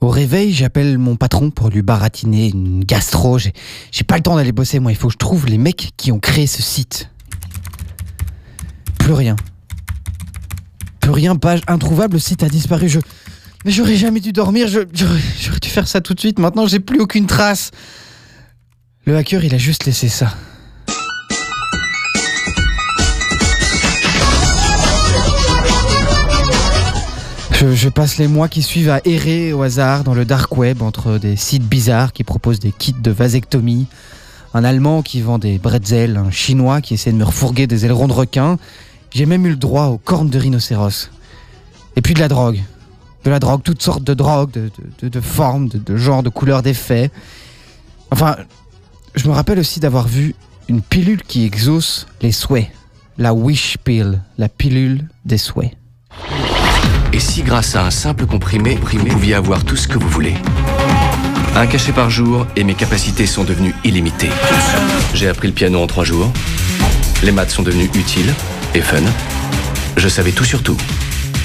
Au 0.00 0.08
réveil, 0.08 0.52
j'appelle 0.54 0.96
mon 0.96 1.16
patron 1.16 1.50
pour 1.50 1.68
lui 1.68 1.82
baratiner 1.82 2.48
une 2.48 2.82
gastro. 2.82 3.38
J'ai 3.38 3.52
j'ai 3.90 4.04
pas 4.04 4.16
le 4.16 4.22
temps 4.22 4.36
d'aller 4.36 4.52
bosser, 4.52 4.80
moi. 4.80 4.90
Il 4.90 4.96
faut 4.96 5.08
que 5.08 5.12
je 5.12 5.18
trouve 5.18 5.46
les 5.46 5.58
mecs 5.58 5.90
qui 5.98 6.12
ont 6.12 6.18
créé 6.18 6.46
ce 6.46 6.62
site. 6.62 7.10
Plus 8.98 9.12
rien. 9.12 9.36
Plus 11.00 11.10
rien, 11.10 11.36
page 11.36 11.60
introuvable, 11.66 12.14
le 12.14 12.20
site 12.20 12.42
a 12.42 12.48
disparu. 12.48 12.88
Je. 12.88 13.00
Mais 13.64 13.70
j'aurais 13.70 13.96
jamais 13.96 14.20
dû 14.20 14.32
dormir, 14.32 14.68
j'aurais 14.68 14.86
dû 14.86 15.68
faire 15.68 15.86
ça 15.86 16.00
tout 16.00 16.14
de 16.14 16.20
suite. 16.20 16.38
Maintenant, 16.38 16.66
j'ai 16.66 16.80
plus 16.80 17.00
aucune 17.00 17.26
trace. 17.26 17.70
Le 19.04 19.16
hacker, 19.16 19.44
il 19.44 19.54
a 19.54 19.58
juste 19.58 19.84
laissé 19.84 20.08
ça. 20.08 20.34
Je, 27.52 27.74
je 27.74 27.88
passe 27.88 28.18
les 28.18 28.26
mois 28.26 28.48
qui 28.48 28.62
suivent 28.62 28.90
à 28.90 29.00
errer 29.04 29.52
au 29.52 29.62
hasard 29.62 30.02
dans 30.02 30.14
le 30.14 30.24
dark 30.24 30.56
web 30.56 30.82
entre 30.82 31.18
des 31.18 31.36
sites 31.36 31.62
bizarres 31.62 32.12
qui 32.12 32.24
proposent 32.24 32.58
des 32.58 32.72
kits 32.72 32.92
de 32.92 33.10
vasectomie, 33.12 33.86
un 34.54 34.64
Allemand 34.64 35.02
qui 35.02 35.20
vend 35.20 35.38
des 35.38 35.58
bretzels, 35.58 36.16
un 36.16 36.32
Chinois 36.32 36.80
qui 36.80 36.94
essaie 36.94 37.12
de 37.12 37.16
me 37.16 37.24
refourguer 37.24 37.68
des 37.68 37.84
ailerons 37.84 38.08
de 38.08 38.12
requin. 38.12 38.58
J'ai 39.10 39.26
même 39.26 39.46
eu 39.46 39.50
le 39.50 39.56
droit 39.56 39.86
aux 39.86 39.98
cornes 39.98 40.30
de 40.30 40.38
rhinocéros. 40.38 41.10
Et 41.94 42.02
puis 42.02 42.14
de 42.14 42.20
la 42.20 42.28
drogue. 42.28 42.60
De 43.24 43.30
la 43.30 43.38
drogue, 43.38 43.62
toutes 43.62 43.82
sortes 43.82 44.02
de 44.02 44.14
drogues, 44.14 44.50
de, 44.50 45.20
formes, 45.20 45.68
de, 45.68 45.96
genres, 45.96 46.22
de 46.22 46.28
couleurs, 46.28 46.62
d'effets. 46.62 47.10
Enfin, 48.10 48.36
je 49.14 49.28
me 49.28 49.32
rappelle 49.32 49.58
aussi 49.58 49.80
d'avoir 49.80 50.08
vu 50.08 50.34
une 50.68 50.82
pilule 50.82 51.22
qui 51.22 51.44
exauce 51.44 52.06
les 52.20 52.32
souhaits. 52.32 52.70
La 53.18 53.34
wish 53.34 53.76
pill, 53.78 54.20
la 54.38 54.48
pilule 54.48 55.06
des 55.24 55.38
souhaits. 55.38 55.72
Et 57.12 57.20
si 57.20 57.42
grâce 57.42 57.76
à 57.76 57.84
un 57.84 57.90
simple 57.90 58.26
comprimé, 58.26 58.76
vous 58.76 59.04
pouviez 59.04 59.34
avoir 59.34 59.64
tout 59.64 59.76
ce 59.76 59.86
que 59.86 59.98
vous 59.98 60.08
voulez? 60.08 60.34
Un 61.54 61.66
cachet 61.66 61.92
par 61.92 62.08
jour 62.08 62.46
et 62.56 62.64
mes 62.64 62.74
capacités 62.74 63.26
sont 63.26 63.44
devenues 63.44 63.74
illimitées. 63.84 64.30
J'ai 65.12 65.28
appris 65.28 65.48
le 65.48 65.54
piano 65.54 65.82
en 65.82 65.86
trois 65.86 66.04
jours. 66.04 66.32
Les 67.22 67.30
maths 67.30 67.50
sont 67.50 67.62
devenues 67.62 67.90
utiles 67.94 68.32
et 68.74 68.80
fun. 68.80 69.02
Je 69.98 70.08
savais 70.08 70.32
tout 70.32 70.44
sur 70.44 70.62
tout. 70.62 70.78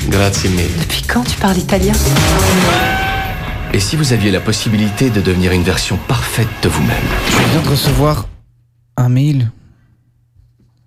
Grazie 0.10 0.49
mille. 0.49 0.71
Depuis 0.79 1.01
quand 1.01 1.23
tu 1.23 1.38
parles 1.38 1.57
italien 1.57 1.93
Et 3.73 3.79
si 3.79 3.95
vous 3.95 4.13
aviez 4.13 4.31
la 4.31 4.39
possibilité 4.39 5.10
de 5.10 5.21
devenir 5.21 5.51
une 5.51 5.63
version 5.63 5.97
parfaite 6.07 6.47
de 6.62 6.69
vous-même 6.69 6.95
Je 7.29 7.51
viens 7.51 7.62
de 7.62 7.67
recevoir 7.69 8.27
un 8.95 9.10
mail. 9.10 9.51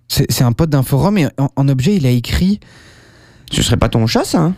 C'est 0.07 0.41
un 0.43 0.51
pote 0.51 0.69
d'un 0.69 0.83
forum 0.83 1.17
et 1.17 1.27
en, 1.37 1.49
en 1.55 1.67
objet, 1.69 1.95
il 1.95 2.05
a 2.05 2.09
écrit. 2.09 2.59
Ce 3.51 3.61
serait 3.61 3.77
pas 3.77 3.89
ton 3.89 4.05
chat, 4.07 4.25
ça 4.25 4.39
hein 4.41 4.55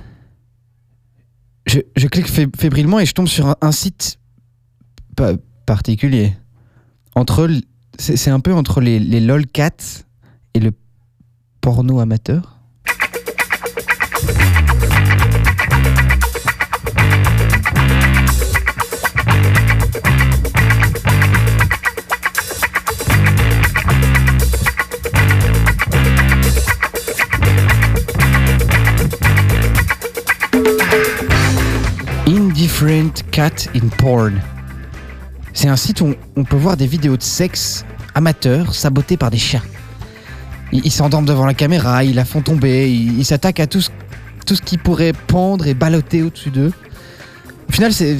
je, 1.68 1.80
je 1.96 2.08
clique 2.08 2.28
fé- 2.28 2.48
fébrilement 2.58 3.00
et 3.00 3.06
je 3.06 3.14
tombe 3.14 3.28
sur 3.28 3.48
un, 3.48 3.56
un 3.62 3.72
site 3.72 4.18
pa- 5.16 5.34
particulier. 5.66 6.34
Entre, 7.16 7.50
c'est 8.00 8.30
un 8.32 8.40
peu 8.40 8.54
entre 8.54 8.82
les, 8.82 8.98
les 9.00 9.20
lolcats 9.20 9.70
et 10.56 10.60
le 10.60 10.72
porno 11.62 12.00
amateur. 12.00 12.53
Cat 33.32 33.70
in 33.74 33.88
Porn. 33.98 34.42
C'est 35.54 35.70
un 35.70 35.78
site 35.78 36.02
où 36.02 36.16
on, 36.36 36.44
peut 36.44 36.58
voir 36.58 36.76
des 36.76 36.86
vidéos 36.86 37.16
de 37.16 37.24
sexe 37.24 37.86
amateurs 38.14 38.76
sabotés 38.76 39.16
par 39.16 39.32
des 39.32 39.38
chiens. 39.38 39.62
Ils 40.74 40.92
s'endorment 40.92 41.26
devant 41.26 41.46
la 41.46 41.54
caméra, 41.54 42.04
ils 42.04 42.16
la 42.16 42.26
font 42.26 42.42
tomber, 42.42 42.92
ils 42.92 43.24
s'attaquent 43.24 43.62
à 43.62 43.68
tout 43.68 43.80
ce, 43.80 43.90
tout 44.46 44.56
ce 44.56 44.62
qui 44.62 44.78
pourrait 44.78 45.14
pendre 45.14 45.66
et 45.68 45.74
balloter 45.74 46.24
au-dessus 46.24 46.50
d'eux. 46.50 46.74
Au 47.70 47.72
final, 47.72 47.94
c'est 47.94 48.18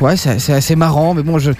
ouais, 0.00 0.16
c'est 0.16 0.38
c'est 0.38 0.52
assez 0.52 0.76
marrant, 0.76 1.12
mais 1.14 1.24
bon, 1.24 1.40
je 1.40 1.50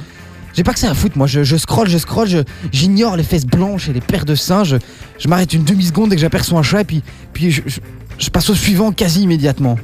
j'ai 0.55 0.63
pas 0.63 0.73
que 0.73 0.79
ça 0.79 0.91
à 0.91 0.95
foutre. 0.95 1.19
Moi, 1.19 1.27
je, 1.27 1.43
je 1.43 1.57
scroll, 1.57 1.89
je 1.89 1.99
scroll, 1.99 2.29
je- 2.29 2.45
j'ignore 2.71 3.17
les 3.17 3.25
fesses 3.25 3.47
blanches 3.47 3.89
et 3.89 3.93
les 3.93 4.01
paires 4.01 4.25
de 4.25 4.37
seins. 4.37 4.63
Je, 4.63 4.77
je 5.19 5.27
m'arrête 5.27 5.53
une 5.53 5.65
demi 5.65 5.85
seconde 5.85 6.11
dès 6.11 6.17
que 6.17 6.23
j'aperçois 6.23 6.61
un 6.61 6.63
chat 6.63 6.83
et 6.83 6.85
puis 6.85 7.03
puis 7.33 7.51
je 7.51 8.31
passe 8.31 8.49
au 8.51 8.55
suivant 8.55 8.93
quasi 8.93 9.23
immédiatement. 9.23 9.77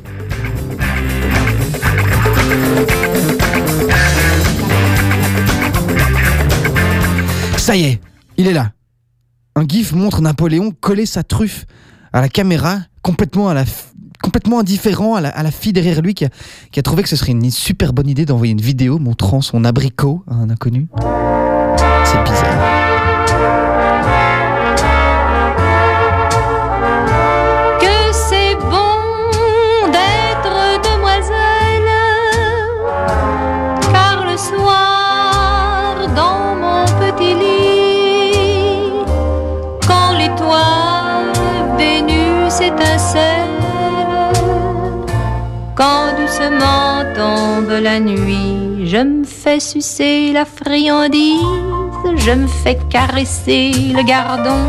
Ça 7.63 7.77
y 7.77 7.85
est, 7.85 8.01
il 8.39 8.49
est 8.49 8.53
là. 8.53 8.73
Un 9.55 9.65
gif 9.69 9.93
montre 9.93 10.21
Napoléon 10.21 10.73
coller 10.73 11.07
sa 11.07 11.23
truffe 11.23 11.65
à 12.13 12.21
la 12.21 12.29
caméra, 12.29 12.79
complètement, 13.03 13.51
indifférent 14.59 15.15
à 15.15 15.21
la, 15.21 15.51
fille 15.53 15.73
derrière 15.73 16.03
lui 16.03 16.15
qui 16.15 16.25
a 16.25 16.83
trouvé 16.83 17.05
que 17.05 17.09
ce 17.09 17.15
serait 17.15 17.31
une 17.31 17.49
super 17.53 17.93
bonne 17.93 18.09
idée 18.09 18.27
d'envoyer 18.27 18.51
une 18.51 18.61
vidéo 18.61 18.99
montrant 18.99 19.43
son 19.43 19.65
abricot 19.65 20.25
à 20.29 20.35
un 20.35 20.51
inconnu. 20.51 20.89
C'est 22.05 22.25
bizarre. 22.25 22.72
Quand 45.75 46.15
doucement 46.19 47.05
tombe 47.17 47.83
la 47.83 47.99
nuit, 47.99 48.87
je 48.87 48.99
me 48.99 49.25
fais 49.25 49.61
sucer 49.61 50.33
la 50.33 50.45
friandise, 50.45 51.41
je 52.17 52.33
me 52.33 52.47
fais 52.47 52.79
caresser 52.91 53.73
le 53.95 54.03
gardon. 54.05 54.61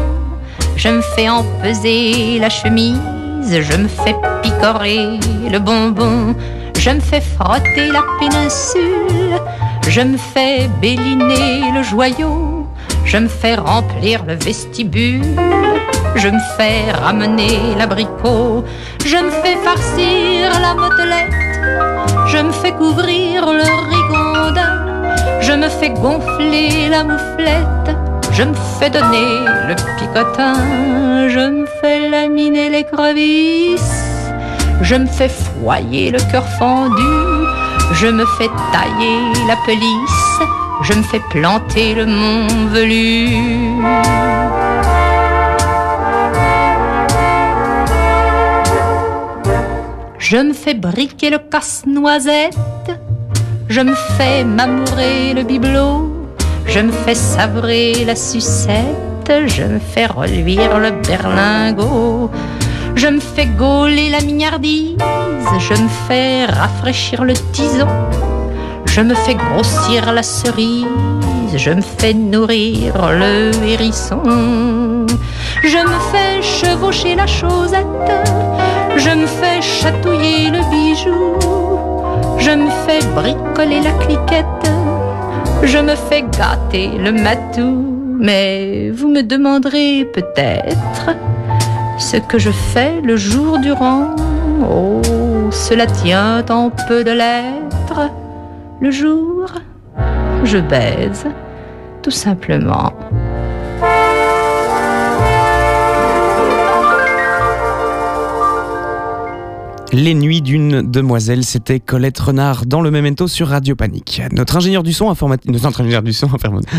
Je 0.75 0.89
me 0.89 1.01
fais 1.01 1.29
empeser 1.29 2.39
la 2.39 2.49
chemise, 2.49 3.61
je 3.61 3.77
me 3.77 3.87
fais 3.87 4.15
picorer 4.41 5.19
le 5.51 5.59
bonbon, 5.59 6.35
je 6.77 6.89
me 6.89 6.99
fais 6.99 7.21
frotter 7.21 7.91
la 7.91 8.01
péninsule, 8.19 9.39
je 9.87 10.01
me 10.01 10.17
fais 10.17 10.67
béliner 10.81 11.71
le 11.75 11.83
joyau, 11.83 12.52
je 13.05 13.17
me 13.17 13.27
fais 13.27 13.55
remplir 13.55 14.25
le 14.25 14.33
vestibule, 14.33 15.21
je 16.15 16.27
me 16.27 16.39
fais 16.57 16.91
ramener 16.91 17.75
l'abricot, 17.77 18.63
je 19.05 19.17
me 19.17 19.31
fais 19.41 19.55
farcir 19.57 20.51
la 20.61 20.73
motelette, 20.73 21.33
je 22.27 22.37
me 22.37 22.51
fais 22.51 22.71
couvrir 22.71 23.45
le 23.45 23.67
rigondin, 23.93 25.41
je 25.41 25.53
me 25.53 25.69
fais 25.69 25.89
gonfler 25.89 26.89
la 26.89 27.03
mouflette. 27.03 27.97
Je 28.35 28.41
me 28.41 28.55
fais 28.79 28.89
donner 28.89 29.45
le 29.67 29.75
picotin, 29.99 31.29
je 31.29 31.51
me 31.51 31.67
fais 31.79 32.09
laminer 32.09 32.67
l'écrevisse, 32.71 34.07
je 34.81 34.95
me 34.95 35.05
fais 35.05 35.29
foyer 35.29 36.09
le 36.09 36.17
cœur 36.31 36.43
fendu, 36.57 37.13
je 37.91 38.07
me 38.07 38.25
fais 38.37 38.49
tailler 38.71 39.19
la 39.47 39.55
pelisse, 39.67 40.39
je 40.83 40.93
me 40.93 41.03
fais 41.03 41.21
planter 41.31 41.95
le 41.95 42.05
mont 42.05 42.67
velu. 42.71 43.29
Je 50.19 50.37
me 50.37 50.53
fais 50.53 50.73
briquer 50.73 51.29
le 51.29 51.37
casse-noisette, 51.37 52.57
je 53.69 53.81
me 53.81 53.93
fais 54.17 54.43
m'amourer 54.43 55.33
le 55.33 55.43
bibelot, 55.43 56.11
je 56.65 56.79
me 56.79 56.91
fais 56.91 57.15
savrer 57.15 58.03
la 58.05 58.15
sucette, 58.15 59.31
je 59.47 59.63
me 59.63 59.79
fais 59.79 60.07
reluire 60.07 60.79
le 60.79 60.91
berlingot, 60.91 62.31
je 62.95 63.07
me 63.07 63.19
fais 63.19 63.45
gauler 63.45 64.09
la 64.09 64.21
mignardise, 64.21 64.97
je 65.59 65.73
me 65.73 65.89
fais 66.07 66.45
rafraîchir 66.45 67.23
le 67.23 67.33
tison, 67.51 67.87
je 68.95 69.01
me 69.01 69.15
fais 69.15 69.33
grossir 69.33 70.13
la 70.13 70.21
cerise, 70.21 70.85
je 71.55 71.71
me 71.71 71.81
fais 71.81 72.13
nourrir 72.13 72.93
le 73.11 73.49
hérisson, 73.67 74.21
je 75.63 75.79
me 75.91 75.99
fais 76.11 76.41
chevaucher 76.43 77.15
la 77.15 77.25
chaussette, 77.25 78.11
je 78.95 79.09
me 79.09 79.25
fais 79.25 79.59
chatouiller 79.63 80.51
le 80.51 80.61
bijou, 80.69 82.37
je 82.37 82.51
me 82.51 82.69
fais 82.85 83.03
bricoler 83.15 83.81
la 83.81 83.93
cliquette, 83.93 84.71
je 85.63 85.79
me 85.79 85.95
fais 85.95 86.23
gâter 86.37 86.91
le 86.95 87.11
matou. 87.11 87.89
Mais 88.19 88.91
vous 88.91 89.07
me 89.07 89.23
demanderez 89.23 90.05
peut-être 90.05 91.09
ce 91.97 92.17
que 92.17 92.37
je 92.37 92.51
fais 92.51 93.01
le 93.01 93.17
jour 93.17 93.57
durant. 93.57 94.15
Oh, 94.61 95.01
cela 95.51 95.87
tient 95.87 96.45
en 96.49 96.69
peu 96.87 97.03
de 97.03 97.11
lettres. 97.11 98.11
Le 98.83 98.91
jour, 98.91 99.45
je 100.43 100.57
baise, 100.57 101.25
tout 102.01 102.11
simplement. 102.11 102.91
Les 109.93 110.13
nuits 110.13 110.41
d'une 110.41 110.81
demoiselle, 110.81 111.45
c'était 111.45 111.79
Colette 111.79 112.19
Renard 112.19 112.65
dans 112.65 112.81
le 112.81 112.91
Memento 112.91 113.29
sur 113.29 113.47
Radio 113.47 113.77
Panique. 113.77 114.21
Notre 114.33 114.57
ingénieur 114.57 114.83
du 114.83 114.91
son 114.91 115.09
informati- 115.09 115.49
notre 115.49 115.79
ingénieur 115.79 116.03
du 116.03 116.11
son 116.11 116.27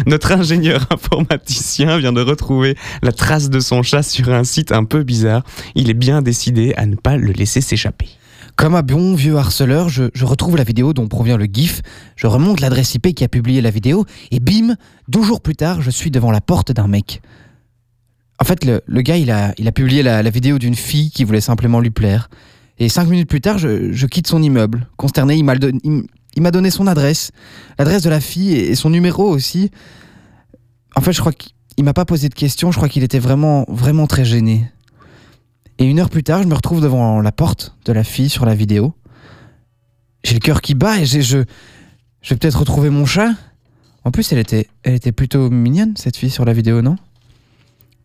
notre 0.07 0.33
ingénieur 0.33 0.87
informaticien 0.91 1.97
vient 1.97 2.13
de 2.13 2.21
retrouver 2.21 2.77
la 3.03 3.13
trace 3.13 3.49
de 3.49 3.61
son 3.61 3.83
chat 3.83 4.03
sur 4.03 4.29
un 4.29 4.45
site 4.45 4.73
un 4.73 4.85
peu 4.85 5.05
bizarre. 5.05 5.43
Il 5.75 5.89
est 5.89 5.95
bien 5.95 6.21
décidé 6.21 6.75
à 6.77 6.85
ne 6.85 6.97
pas 6.97 7.17
le 7.17 7.33
laisser 7.33 7.63
s'échapper. 7.63 8.09
Comme 8.57 8.77
un 8.77 8.83
bon 8.83 9.15
vieux 9.15 9.37
harceleur, 9.37 9.89
je, 9.89 10.25
retrouve 10.25 10.57
la 10.57 10.65
vidéo 10.65 10.93
dont 10.93 11.09
provient 11.09 11.37
le 11.37 11.47
GIF, 11.47 11.83
je 12.15 12.27
remonte 12.27 12.61
l'adresse 12.61 12.95
IP 12.95 13.15
qui 13.15 13.25
a 13.25 13.29
publié 13.29 13.61
la 13.61 13.71
vidéo, 13.71 14.07
et 14.31 14.39
bim, 14.39 14.77
deux 15.09 15.23
jours 15.23 15.41
plus 15.41 15.57
tard, 15.57 15.83
je 15.83 15.91
suis 15.91 16.11
devant 16.11 16.31
la 16.31 16.41
porte 16.41 16.71
d'un 16.71 16.87
mec. 16.87 17.21
En 18.41 18.45
fait, 18.45 18.65
le, 18.65 19.03
gars, 19.03 19.17
il 19.17 19.31
a, 19.31 19.55
il 19.59 19.67
a 19.67 19.73
publié 19.73 20.03
la, 20.03 20.23
vidéo 20.23 20.59
d'une 20.59 20.75
fille 20.77 21.11
qui 21.11 21.25
voulait 21.25 21.41
simplement 21.41 21.81
lui 21.81 21.91
plaire. 21.91 22.31
Et 22.79 22.89
cinq 22.89 23.09
minutes 23.09 23.29
plus 23.29 23.41
tard, 23.41 23.59
je, 23.59 24.07
quitte 24.07 24.29
son 24.29 24.43
immeuble. 24.43 24.87
Consterné, 24.97 25.37
il 25.37 25.45
m'a 25.45 26.51
donné 26.51 26.71
son 26.71 26.87
adresse, 26.87 27.33
l'adresse 27.79 28.03
de 28.03 28.11
la 28.11 28.21
fille 28.21 28.55
et 28.55 28.71
et 28.71 28.75
son 28.77 28.91
numéro 28.91 29.29
aussi. 29.29 29.71
En 30.97 31.01
fait, 31.01 31.13
je 31.13 31.21
crois 31.21 31.33
qu'il 31.33 31.85
m'a 31.85 31.95
pas 31.95 32.05
posé 32.05 32.29
de 32.29 32.35
questions. 32.35 32.71
Je 32.71 32.77
crois 32.77 32.89
qu'il 32.89 33.03
était 33.03 33.19
vraiment, 33.19 33.65
vraiment 33.69 34.07
très 34.07 34.25
gêné. 34.25 34.65
Et 35.79 35.85
une 35.85 35.99
heure 35.99 36.11
plus 36.11 36.23
tard, 36.23 36.43
je 36.43 36.49
me 36.49 36.55
retrouve 36.55 36.81
devant 36.81 37.21
la 37.21 37.33
porte 37.33 37.77
de 37.85 37.93
la 37.93 38.05
fille 38.05 38.29
sur 38.29 38.47
la 38.47 38.55
vidéo. 38.55 38.95
J'ai 40.23 40.35
le 40.35 40.41
cœur 40.41 40.61
qui 40.61 40.75
bat 40.75 40.99
et 40.99 41.05
je, 41.05 41.21
je 41.21 42.31
vais 42.31 42.37
peut-être 42.37 42.61
retrouver 42.61 42.91
mon 42.91 43.07
chat. 43.07 43.33
En 44.05 44.11
plus, 44.11 44.33
elle 44.33 44.39
était, 44.39 44.69
elle 44.83 44.95
était 44.95 45.13
plutôt 45.13 45.51
mignonne, 45.51 45.97
cette 45.97 46.17
fille 46.17 46.31
sur 46.31 46.45
la 46.45 46.53
vidéo, 46.53 46.83
non? 46.83 46.97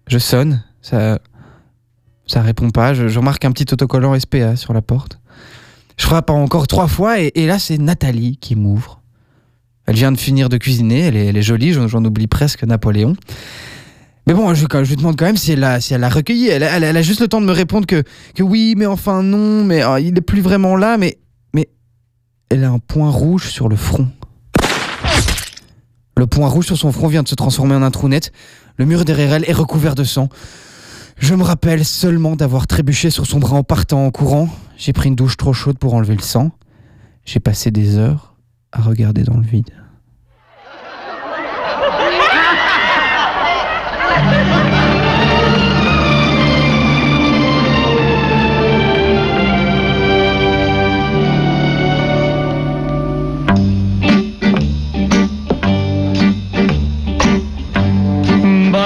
Je 0.07 0.17
sonne, 0.17 0.63
ça, 0.81 1.19
ça 2.25 2.41
répond 2.41 2.69
pas. 2.71 2.93
Je, 2.93 3.17
remarque 3.17 3.45
un 3.45 3.51
petit 3.51 3.71
autocollant 3.71 4.17
SPA 4.19 4.55
sur 4.55 4.73
la 4.73 4.81
porte. 4.81 5.19
Je 5.97 6.05
frappe 6.05 6.29
encore 6.29 6.67
trois 6.67 6.87
fois 6.87 7.19
et, 7.19 7.45
là, 7.45 7.59
c'est 7.59 7.77
Nathalie 7.77 8.37
qui 8.37 8.55
m'ouvre. 8.55 9.01
Elle 9.85 9.95
vient 9.95 10.11
de 10.11 10.17
finir 10.17 10.49
de 10.49 10.57
cuisiner, 10.57 10.99
elle 10.99 11.17
est, 11.17 11.25
elle 11.25 11.37
est 11.37 11.41
jolie, 11.41 11.73
j'en 11.73 12.03
oublie 12.05 12.27
presque 12.27 12.63
Napoléon. 12.63 13.15
Mais 14.27 14.33
bon, 14.33 14.53
je, 14.53 14.65
je 14.83 14.95
demande 14.95 15.17
quand 15.17 15.25
même 15.25 15.37
si 15.37 15.51
elle 15.53 15.59
l'a 15.59 15.81
si 15.81 15.93
elle 15.93 16.01
l'a 16.01 16.09
recueilli. 16.09 16.47
Elle, 16.49 16.63
elle- 16.63 16.83
a 16.97 17.01
juste 17.01 17.19
le 17.21 17.27
temps 17.27 17.41
de 17.41 17.45
me 17.47 17.51
répondre 17.51 17.87
que, 17.87 18.03
oui, 18.39 18.75
mais 18.77 18.85
enfin 18.85 19.23
non, 19.23 19.63
mais 19.63 19.83
euh, 19.83 19.99
il 19.99 20.15
est 20.17 20.21
plus 20.21 20.41
vraiment 20.41 20.75
là, 20.75 20.97
mais, 20.97 21.17
mais 21.53 21.69
elle 22.49 22.63
a 22.63 22.69
un 22.69 22.79
point 22.79 23.09
rouge 23.09 23.49
sur 23.49 23.69
le 23.69 23.75
front. 23.75 24.07
Le 26.17 26.27
point 26.27 26.47
rouge 26.49 26.65
sur 26.65 26.77
son 26.77 26.91
front 26.91 27.07
vient 27.07 27.23
de 27.23 27.27
se 27.29 27.35
transformer 27.35 27.75
en 27.75 27.81
un 27.81 27.91
trou 27.91 28.07
net. 28.09 28.31
Le 28.77 28.85
mur 28.85 29.05
derrière 29.05 29.33
elle 29.33 29.49
est 29.49 29.53
recouvert 29.53 29.95
de 29.95 30.03
sang. 30.03 30.29
Je 31.17 31.33
me 31.35 31.43
rappelle 31.43 31.83
seulement 31.85 32.35
d'avoir 32.35 32.67
trébuché 32.67 33.09
sur 33.09 33.25
son 33.25 33.39
bras 33.39 33.55
en 33.57 33.63
partant 33.63 34.05
en 34.05 34.11
courant. 34.11 34.49
J'ai 34.77 34.93
pris 34.93 35.09
une 35.09 35.15
douche 35.15 35.37
trop 35.37 35.53
chaude 35.53 35.77
pour 35.77 35.93
enlever 35.93 36.15
le 36.15 36.21
sang. 36.21 36.51
J'ai 37.25 37.39
passé 37.39 37.71
des 37.71 37.97
heures 37.97 38.35
à 38.71 38.81
regarder 38.81 39.23
dans 39.23 39.35
le 39.37 39.43
vide. 39.45 39.69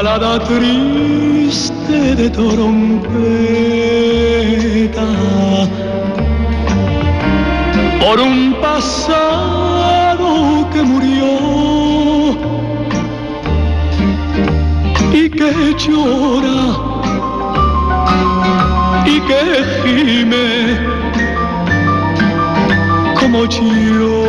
Balada 0.03 0.39
triste 0.39 2.15
de 2.15 2.29
trompeta. 2.29 3.07
Por 8.01 8.19
un 8.19 8.53
pasado 8.61 10.27
que 10.71 10.81
murió 10.83 11.12
que 15.43 15.75
llora 15.75 16.61
y 19.05 19.19
que 19.27 19.43
gime 19.83 20.47
como 23.19 23.39
con 23.39 24.22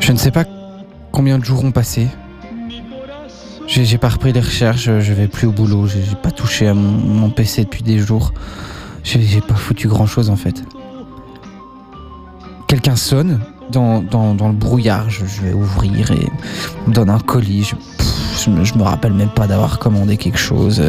Je 0.00 0.12
ne 0.12 0.16
sais 0.16 0.30
pas 0.30 0.44
combien 1.12 1.38
de 1.38 1.44
jours 1.44 1.62
ont 1.64 1.70
passé. 1.70 2.08
J'ai 3.66 3.98
pas 3.98 4.08
repris 4.08 4.32
les 4.32 4.40
recherches, 4.40 4.84
je 4.84 5.12
vais 5.12 5.28
plus 5.28 5.46
au 5.46 5.52
boulot, 5.52 5.86
j'ai 5.86 6.00
pas 6.22 6.30
touché 6.30 6.66
à 6.66 6.74
mon, 6.74 7.28
PC 7.28 7.64
depuis 7.64 7.82
des 7.82 7.98
jours. 7.98 8.32
J'ai 9.04 9.40
pas 9.40 9.54
foutu 9.54 9.86
grand 9.86 10.06
chose 10.06 10.30
en 10.30 10.36
fait. 10.36 10.62
Quelqu'un 12.66 12.96
sonne 12.96 13.40
dans, 13.70 14.00
dans- 14.00 14.48
le 14.48 14.54
brouillard, 14.54 15.10
je, 15.10 15.24
vais 15.42 15.52
ouvrir 15.52 16.10
et 16.10 16.26
me 16.86 16.92
donne 16.92 17.10
un 17.10 17.20
colis. 17.20 17.64
Je, 17.64 17.76
je 18.44 18.50
me, 18.50 18.64
je 18.64 18.74
me 18.74 18.82
rappelle 18.82 19.12
même 19.12 19.28
pas 19.28 19.46
d'avoir 19.46 19.78
commandé 19.78 20.16
quelque 20.16 20.38
chose. 20.38 20.80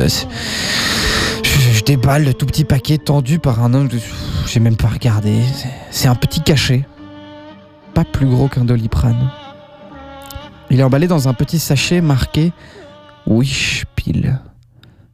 Déballe 1.92 2.24
le 2.24 2.34
tout 2.34 2.46
petit 2.46 2.64
paquet 2.64 2.98
tendu 2.98 3.38
par 3.38 3.62
un 3.62 3.74
homme. 3.74 3.90
J'ai 4.48 4.62
même 4.62 4.78
pas 4.78 4.88
regardé. 4.88 5.42
C'est- 5.92 6.08
un 6.08 6.16
petit 6.16 6.40
cachet. 6.40 6.86
Pas 7.94 8.06
plus 8.06 8.28
gros 8.28 8.48
qu'un 8.48 8.64
doliprane. 8.64 9.30
Il 10.70 10.80
est 10.80 10.84
emballé 10.84 11.08
dans 11.10 11.28
un 11.28 11.34
petit 11.34 11.60
sachet 11.60 12.00
marqué 12.00 12.54
Wish 13.28 13.84
Pill. 13.98 14.40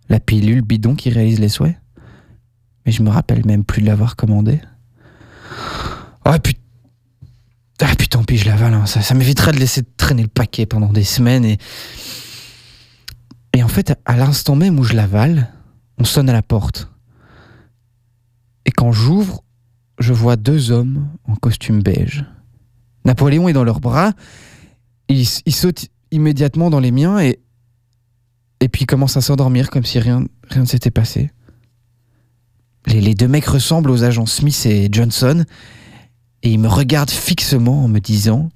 La 0.07 0.19
pilule 0.19 0.61
bidon 0.61 0.93
qui 0.93 1.09
réalise 1.09 1.39
les 1.39 1.49
souhaits. 1.49 1.75
Mais 2.85 2.91
je 2.91 3.01
me 3.01 3.09
rappelle 3.09 3.43
même 3.47 3.63
plus 3.63 3.81
de 3.81 3.87
l'avoir 3.87 4.15
commandé. 4.15 4.61
Ah 6.25 6.37
putain. 6.37 6.61
Ah 7.81 7.95
putain, 7.97 8.21
puis 8.23 8.37
je 8.37 8.45
l'avale. 8.45 8.75
hein. 8.75 8.85
Ça, 8.85 9.01
ça 9.01 9.15
m'éviterait 9.15 9.51
de 9.51 9.57
laisser 9.57 9.81
traîner 9.97 10.21
le 10.21 10.27
paquet 10.29 10.67
pendant 10.67 10.93
des 10.93 11.03
semaines. 11.03 11.43
Et, 11.43 11.57
et 13.53 13.63
en 13.63 13.67
fait, 13.67 13.95
à 14.05 14.15
l'instant 14.15 14.55
même 14.55 14.77
où 14.79 14.83
je 14.83 14.93
l'avale, 14.93 15.49
on 15.97 16.03
sonne 16.03 16.29
à 16.29 16.33
la 16.33 16.41
porte. 16.41 16.89
Et 18.65 18.71
quand 18.71 18.91
j'ouvre, 18.91 19.43
je 19.99 20.13
vois 20.13 20.35
deux 20.35 20.71
hommes 20.71 21.09
en 21.25 21.35
costume 21.35 21.81
beige. 21.81 22.25
Napoléon 23.05 23.47
est 23.47 23.53
dans 23.53 23.63
leurs 23.63 23.79
bras. 23.79 24.13
Il, 25.09 25.25
il 25.45 25.55
saute 25.55 25.87
immédiatement 26.11 26.69
dans 26.69 26.79
les 26.79 26.91
miens 26.91 27.19
et, 27.19 27.39
et 28.59 28.69
puis 28.69 28.85
commence 28.85 29.17
à 29.17 29.21
s'endormir 29.21 29.69
comme 29.69 29.85
si 29.85 29.99
rien, 29.99 30.25
rien 30.49 30.61
ne 30.61 30.67
s'était 30.67 30.91
passé. 30.91 31.31
Les, 32.85 33.01
les 33.01 33.15
deux 33.15 33.27
mecs 33.27 33.45
ressemblent 33.45 33.91
aux 33.91 34.03
agents 34.03 34.25
Smith 34.25 34.65
et 34.65 34.89
Johnson 34.91 35.45
et 36.43 36.51
ils 36.51 36.59
me 36.59 36.67
regardent 36.67 37.11
fixement 37.11 37.83
en 37.83 37.87
me 37.87 37.99
disant 37.99 38.49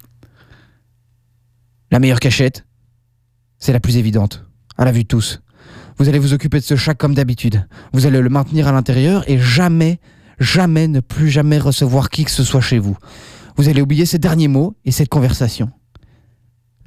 La 1.92 2.00
meilleure 2.00 2.20
cachette, 2.20 2.66
c'est 3.58 3.74
la 3.74 3.80
plus 3.80 3.98
évidente, 3.98 4.46
à 4.78 4.86
la 4.86 4.92
vue 4.92 5.04
de 5.04 5.08
tous. 5.08 5.42
Vous 5.98 6.10
allez 6.10 6.20
vous 6.20 6.34
occuper 6.34 6.60
de 6.60 6.64
ce 6.64 6.76
chat 6.76 6.94
comme 6.94 7.14
d'habitude. 7.14 7.68
Vous 7.94 8.06
allez 8.06 8.22
le 8.22 8.30
maintenir 8.30 8.68
à 8.68 8.72
l'intérieur 8.72 9.24
et 9.30 9.38
jamais, 9.38 10.00
jamais, 10.40 10.88
ne 10.88 11.00
plus 11.00 11.30
jamais 11.30 11.60
recevoir 11.60 12.10
qui 12.10 12.26
que 12.26 12.32
ce 12.32 12.44
soit 12.44 12.62
chez 12.62 12.80
vous. 12.80 12.98
Vous 13.58 13.70
allez 13.70 13.82
oublier 13.82 14.06
ces 14.06 14.18
derniers 14.18 14.48
mots 14.48 14.76
et 14.86 14.92
cette 14.92 15.10
conversation. 15.10 15.70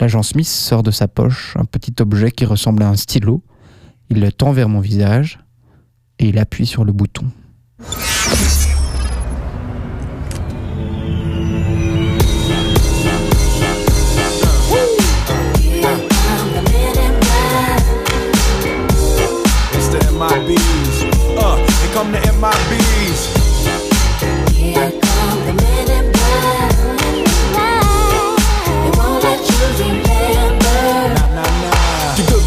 L'agent 0.00 0.22
Smith 0.22 0.46
sort 0.46 0.82
de 0.82 0.90
sa 0.90 1.08
poche 1.08 1.56
un 1.56 1.64
petit 1.64 1.94
objet 2.00 2.30
qui 2.30 2.44
ressemble 2.44 2.82
à 2.82 2.88
un 2.88 2.96
stylo. 2.96 3.42
Il 4.10 4.20
le 4.20 4.32
tend 4.32 4.52
vers 4.52 4.68
mon 4.68 4.80
visage 4.80 5.38
et 6.18 6.28
il 6.28 6.38
appuie 6.38 6.66
sur 6.66 6.84
le 6.84 6.92
bouton. 6.92 7.30
bees. 20.46 21.04
Uh, 21.36 21.56
and 21.58 21.92
come 21.92 22.12
to 22.12 22.20
MI 22.40 22.53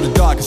The 0.00 0.06
deepest 0.06 0.27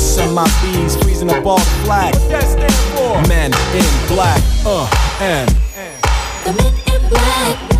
and 0.00 0.34
my 0.34 0.48
bees 0.62 0.96
freezing 0.96 1.30
up 1.30 1.44
all 1.44 1.58
the 1.58 1.84
flag 1.84 2.14
what 2.14 2.30
that 2.30 2.44
stand 2.44 2.72
for 2.96 3.28
men 3.28 3.52
in 3.74 4.08
black 4.08 4.40
uh 4.64 4.88
and 5.20 5.48
The 6.44 6.52
men 6.56 6.72
in 6.94 7.08
black. 7.10 7.79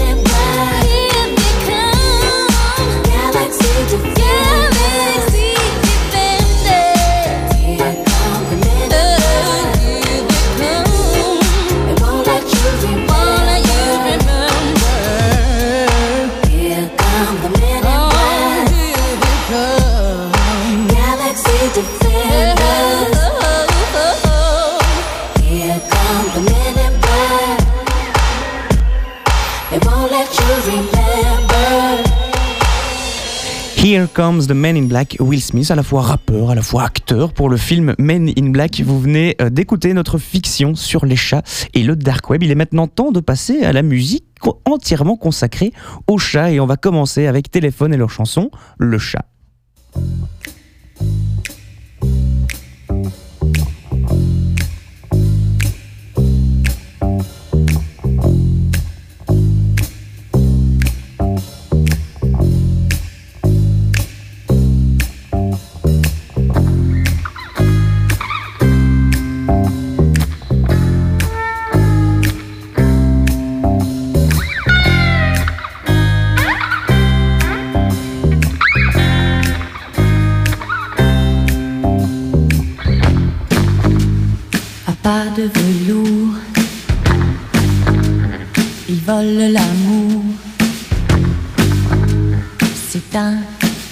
Here 33.91 34.07
Comes 34.07 34.47
the 34.47 34.51
Man 34.51 34.77
in 34.77 34.83
Black, 34.83 35.17
Will 35.19 35.41
Smith, 35.41 35.69
à 35.69 35.75
la 35.75 35.83
fois 35.83 36.03
rappeur, 36.03 36.49
à 36.49 36.55
la 36.55 36.61
fois 36.61 36.83
acteur 36.83 37.33
pour 37.33 37.49
le 37.49 37.57
film 37.57 37.93
Men 37.99 38.31
in 38.37 38.51
Black. 38.51 38.79
Vous 38.79 38.97
venez 38.97 39.35
euh, 39.41 39.49
d'écouter 39.49 39.93
notre 39.93 40.17
fiction 40.17 40.75
sur 40.75 41.05
les 41.05 41.17
chats 41.17 41.41
et 41.73 41.83
le 41.83 41.97
dark 41.97 42.29
web. 42.29 42.41
Il 42.41 42.51
est 42.51 42.55
maintenant 42.55 42.87
temps 42.87 43.11
de 43.11 43.19
passer 43.19 43.63
à 43.63 43.73
la 43.73 43.81
musique 43.81 44.23
entièrement 44.63 45.17
consacrée 45.17 45.73
aux 46.07 46.17
chats 46.17 46.51
et 46.51 46.61
on 46.61 46.65
va 46.67 46.77
commencer 46.77 47.27
avec 47.27 47.51
Téléphone 47.51 47.93
et 47.93 47.97
leur 47.97 48.11
chanson 48.11 48.49
Le 48.77 48.97
chat. 48.97 49.25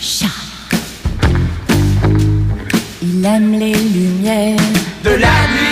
Chat. 0.02 0.28
Il 3.02 3.26
aime 3.26 3.52
les 3.60 3.74
lumières 3.74 4.58
De 5.04 5.10
la 5.12 5.18
nuit. 5.18 5.69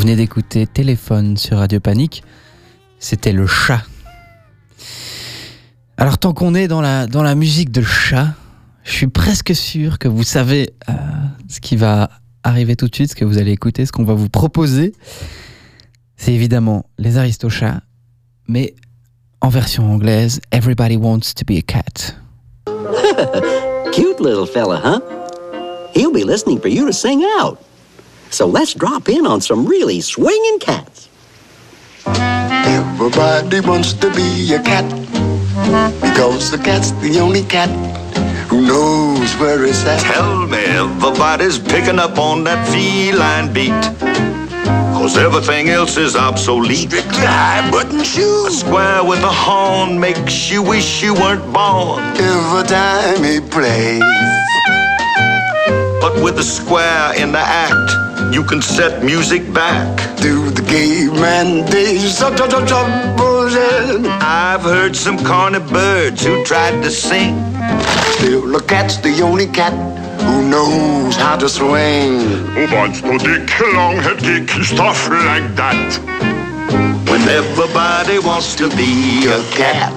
Venez 0.00 0.16
d'écouter 0.16 0.66
Téléphone 0.66 1.36
sur 1.36 1.58
Radio 1.58 1.78
Panique. 1.78 2.24
C'était 3.00 3.32
le 3.32 3.46
chat. 3.46 3.82
Alors 5.98 6.16
tant 6.16 6.32
qu'on 6.32 6.54
est 6.54 6.68
dans 6.68 6.80
la, 6.80 7.06
dans 7.06 7.22
la 7.22 7.34
musique 7.34 7.70
de 7.70 7.82
chat, 7.82 8.28
je 8.82 8.92
suis 8.92 9.08
presque 9.08 9.54
sûr 9.54 9.98
que 9.98 10.08
vous 10.08 10.22
savez 10.22 10.72
euh, 10.88 10.92
ce 11.50 11.60
qui 11.60 11.76
va 11.76 12.08
arriver 12.42 12.76
tout 12.76 12.88
de 12.88 12.94
suite, 12.94 13.10
ce 13.10 13.14
que 13.14 13.26
vous 13.26 13.36
allez 13.36 13.50
écouter, 13.50 13.84
ce 13.84 13.92
qu'on 13.92 14.04
va 14.04 14.14
vous 14.14 14.30
proposer. 14.30 14.94
C'est 16.16 16.32
évidemment 16.32 16.86
les 16.96 17.18
Aristochats, 17.18 17.82
mais 18.48 18.74
en 19.42 19.50
version 19.50 19.92
anglaise, 19.92 20.40
Everybody 20.50 20.96
Wants 20.96 21.34
to 21.36 21.44
be 21.46 21.58
a 21.58 21.62
Cat. 21.62 22.16
Cute 23.92 24.18
little 24.18 24.46
fella, 24.46 24.80
huh? 24.82 25.00
He'll 25.94 26.10
be 26.10 26.24
listening 26.24 26.58
for 26.58 26.68
you 26.70 26.86
to 26.86 26.92
sing 26.92 27.22
out. 27.38 27.58
So 28.30 28.46
let's 28.46 28.74
drop 28.74 29.08
in 29.08 29.26
on 29.26 29.40
some 29.40 29.66
really 29.66 30.00
swinging 30.00 30.58
cats. 30.60 31.08
Everybody 32.06 33.60
wants 33.60 33.92
to 33.94 34.10
be 34.14 34.54
a 34.54 34.62
cat 34.62 34.84
because 36.00 36.50
the 36.50 36.58
cat's 36.58 36.92
the 37.02 37.18
only 37.20 37.42
cat 37.42 37.68
who 38.48 38.62
knows 38.66 39.34
where 39.36 39.64
it's 39.64 39.84
at. 39.84 40.00
Tell 40.00 40.46
me, 40.46 40.58
everybody's 40.58 41.58
picking 41.58 41.98
up 41.98 42.18
on 42.18 42.44
that 42.44 42.66
feline 42.68 43.52
beat. 43.52 43.82
Cause 44.94 45.16
everything 45.16 45.70
else 45.70 45.96
is 45.96 46.14
obsolete. 46.14 46.90
Strictly 46.90 47.26
high 47.26 47.68
button 47.70 48.02
shoes. 48.04 48.46
A 48.46 48.50
square 48.52 49.04
with 49.04 49.22
a 49.22 49.32
horn 49.32 49.98
makes 49.98 50.50
you 50.50 50.62
wish 50.62 51.02
you 51.02 51.14
weren't 51.14 51.44
born. 51.52 52.02
Every 52.16 52.64
time 52.68 53.24
he 53.24 53.40
plays, 53.40 54.02
But 56.00 56.22
with 56.22 56.38
a 56.38 56.42
square 56.44 57.14
in 57.16 57.32
the 57.32 57.38
act, 57.40 58.09
you 58.32 58.44
can 58.44 58.62
set 58.62 59.02
music 59.04 59.52
back. 59.52 59.98
to 60.20 60.50
the 60.50 60.62
caveman 60.62 61.64
days. 61.70 62.18
So, 62.18 62.34
so, 62.36 62.48
so, 62.48 62.66
so, 62.66 62.80
bullshit. 63.16 64.06
I've 64.22 64.62
heard 64.62 64.94
some 64.94 65.18
corny 65.24 65.58
birds 65.58 66.24
who 66.24 66.44
tried 66.44 66.82
to 66.82 66.90
sing. 66.90 67.34
Still, 68.16 68.46
the 68.52 68.62
cat's 68.68 68.98
the 68.98 69.22
only 69.22 69.46
cat 69.46 69.72
who 70.20 70.48
knows 70.48 71.16
how 71.16 71.36
to 71.36 71.48
swing. 71.48 72.20
Who 72.54 72.76
wants 72.76 73.00
to 73.00 73.16
dick 73.18 73.48
long 73.72 73.96
head 73.96 74.18
kick 74.18 74.50
stuff 74.62 75.08
like 75.08 75.54
that? 75.56 76.19
Everybody 77.30 78.18
wants 78.18 78.56
to 78.56 78.68
be 78.70 79.30
a 79.30 79.38
cat. 79.54 79.94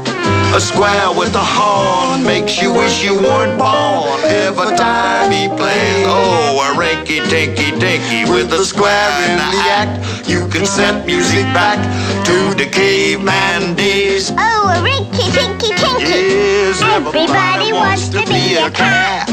A 0.53 0.61
square 0.61 1.09
with 1.17 1.33
a 1.33 1.41
horn 1.41 2.23
makes 2.23 2.61
you 2.61 2.71
wish 2.71 3.03
you 3.03 3.15
weren't 3.15 3.57
born. 3.57 4.21
Every 4.21 4.77
time 4.77 5.31
he 5.31 5.47
plays, 5.47 6.05
oh, 6.05 6.61
a 6.61 6.77
rinky 6.77 7.27
tinky 7.27 7.71
dinky 7.79 8.29
with 8.31 8.53
a 8.53 8.63
square 8.63 9.09
in 9.25 9.37
the 9.37 9.51
act. 9.65 10.29
You 10.29 10.47
can 10.47 10.63
set 10.63 11.07
music 11.07 11.45
back 11.57 11.81
to 12.27 12.53
the 12.53 12.69
caveman 12.69 13.73
days. 13.73 14.31
Oh, 14.37 14.69
a 14.69 14.77
rinky 14.85 15.33
tinky 15.33 15.73
tinky. 15.73 16.05
Yes, 16.05 16.83
Everybody 16.83 17.73
wants 17.73 18.09
to 18.09 18.21
be 18.27 18.57
a 18.61 18.69
cat. 18.69 19.25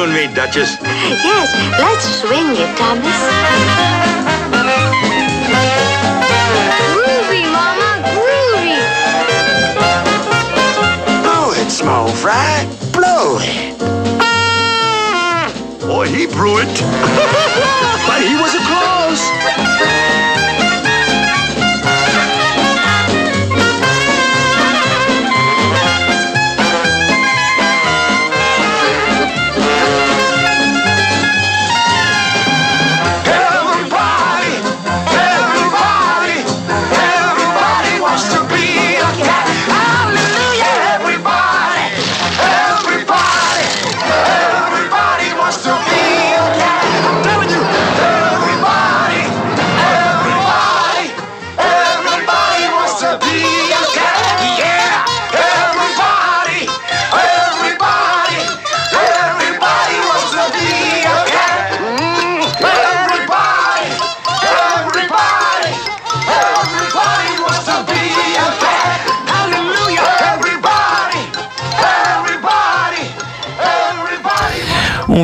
You 0.00 0.06
and 0.06 0.14
me, 0.14 0.34
Duchess? 0.34 0.78
Yes, 0.80 1.52
let's 1.78 2.04
swing 2.20 2.56
it, 2.56 2.76
Thomas. 2.78 3.20
Groovy, 6.94 7.42
Mama, 7.52 7.90
groovy. 8.14 8.78
Blow 11.22 11.52
it, 11.52 11.70
small 11.70 12.08
fry. 12.08 12.66
Blow 12.92 13.38
it. 13.40 13.78
Boy, 15.80 16.08
he 16.08 16.26
blew 16.26 16.58
it. 16.58 16.74
But 18.06 18.22
he 18.22 18.34
was 18.34 18.54
a 18.54 18.62
close. 18.66 20.19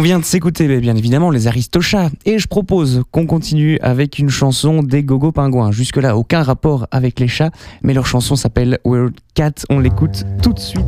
Vient 0.06 0.20
de 0.20 0.24
s'écouter 0.24 0.68
bien 0.78 0.94
évidemment 0.94 1.30
les 1.30 1.48
Aristochats 1.48 2.10
et 2.26 2.38
je 2.38 2.46
propose 2.46 3.02
qu'on 3.10 3.26
continue 3.26 3.76
avec 3.80 4.20
une 4.20 4.28
chanson 4.28 4.84
des 4.84 5.02
Gogo 5.02 5.32
Pingouins. 5.32 5.72
Jusque-là, 5.72 6.16
aucun 6.16 6.44
rapport 6.44 6.86
avec 6.92 7.18
les 7.18 7.26
chats, 7.26 7.50
mais 7.82 7.92
leur 7.92 8.06
chanson 8.06 8.36
s'appelle 8.36 8.78
Weird 8.84 9.14
Cat. 9.34 9.64
On 9.68 9.80
l'écoute 9.80 10.22
tout 10.44 10.52
de 10.52 10.60
suite. 10.60 10.84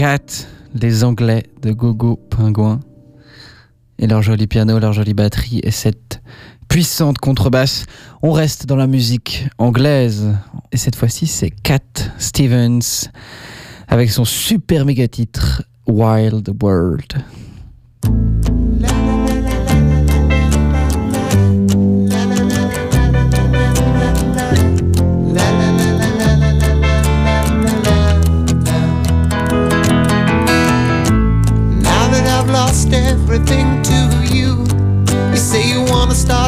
Cat, 0.00 0.46
les 0.74 1.04
Anglais 1.04 1.42
de 1.60 1.72
Gogo 1.72 2.16
Pingouin. 2.30 2.80
Et 3.98 4.06
leur 4.06 4.22
joli 4.22 4.46
piano, 4.46 4.78
leur 4.78 4.94
jolie 4.94 5.12
batterie 5.12 5.60
et 5.62 5.70
cette 5.70 6.22
puissante 6.68 7.18
contrebasse. 7.18 7.84
On 8.22 8.32
reste 8.32 8.64
dans 8.64 8.76
la 8.76 8.86
musique 8.86 9.46
anglaise. 9.58 10.34
Et 10.72 10.78
cette 10.78 10.96
fois-ci, 10.96 11.26
c'est 11.26 11.50
Cat 11.50 11.80
Stevens 12.16 13.10
avec 13.88 14.10
son 14.10 14.24
super 14.24 14.86
méga 14.86 15.06
titre 15.06 15.64
Wild 15.86 16.50
World. 16.62 17.22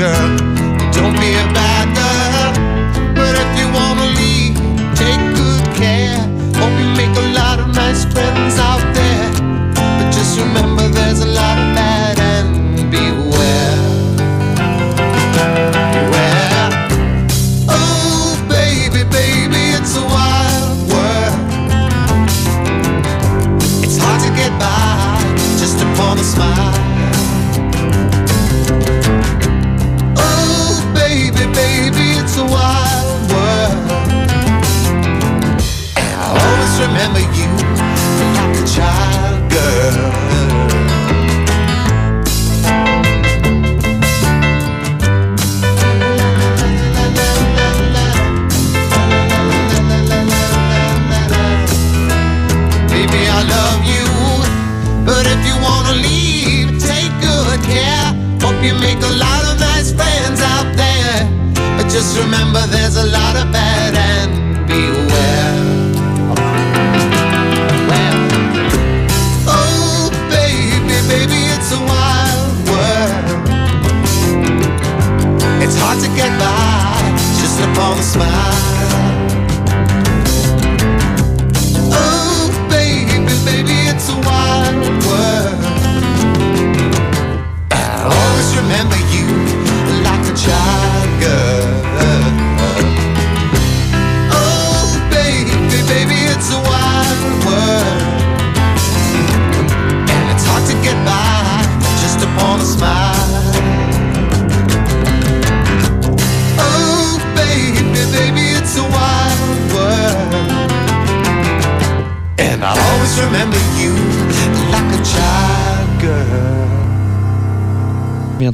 girl. 0.00 0.39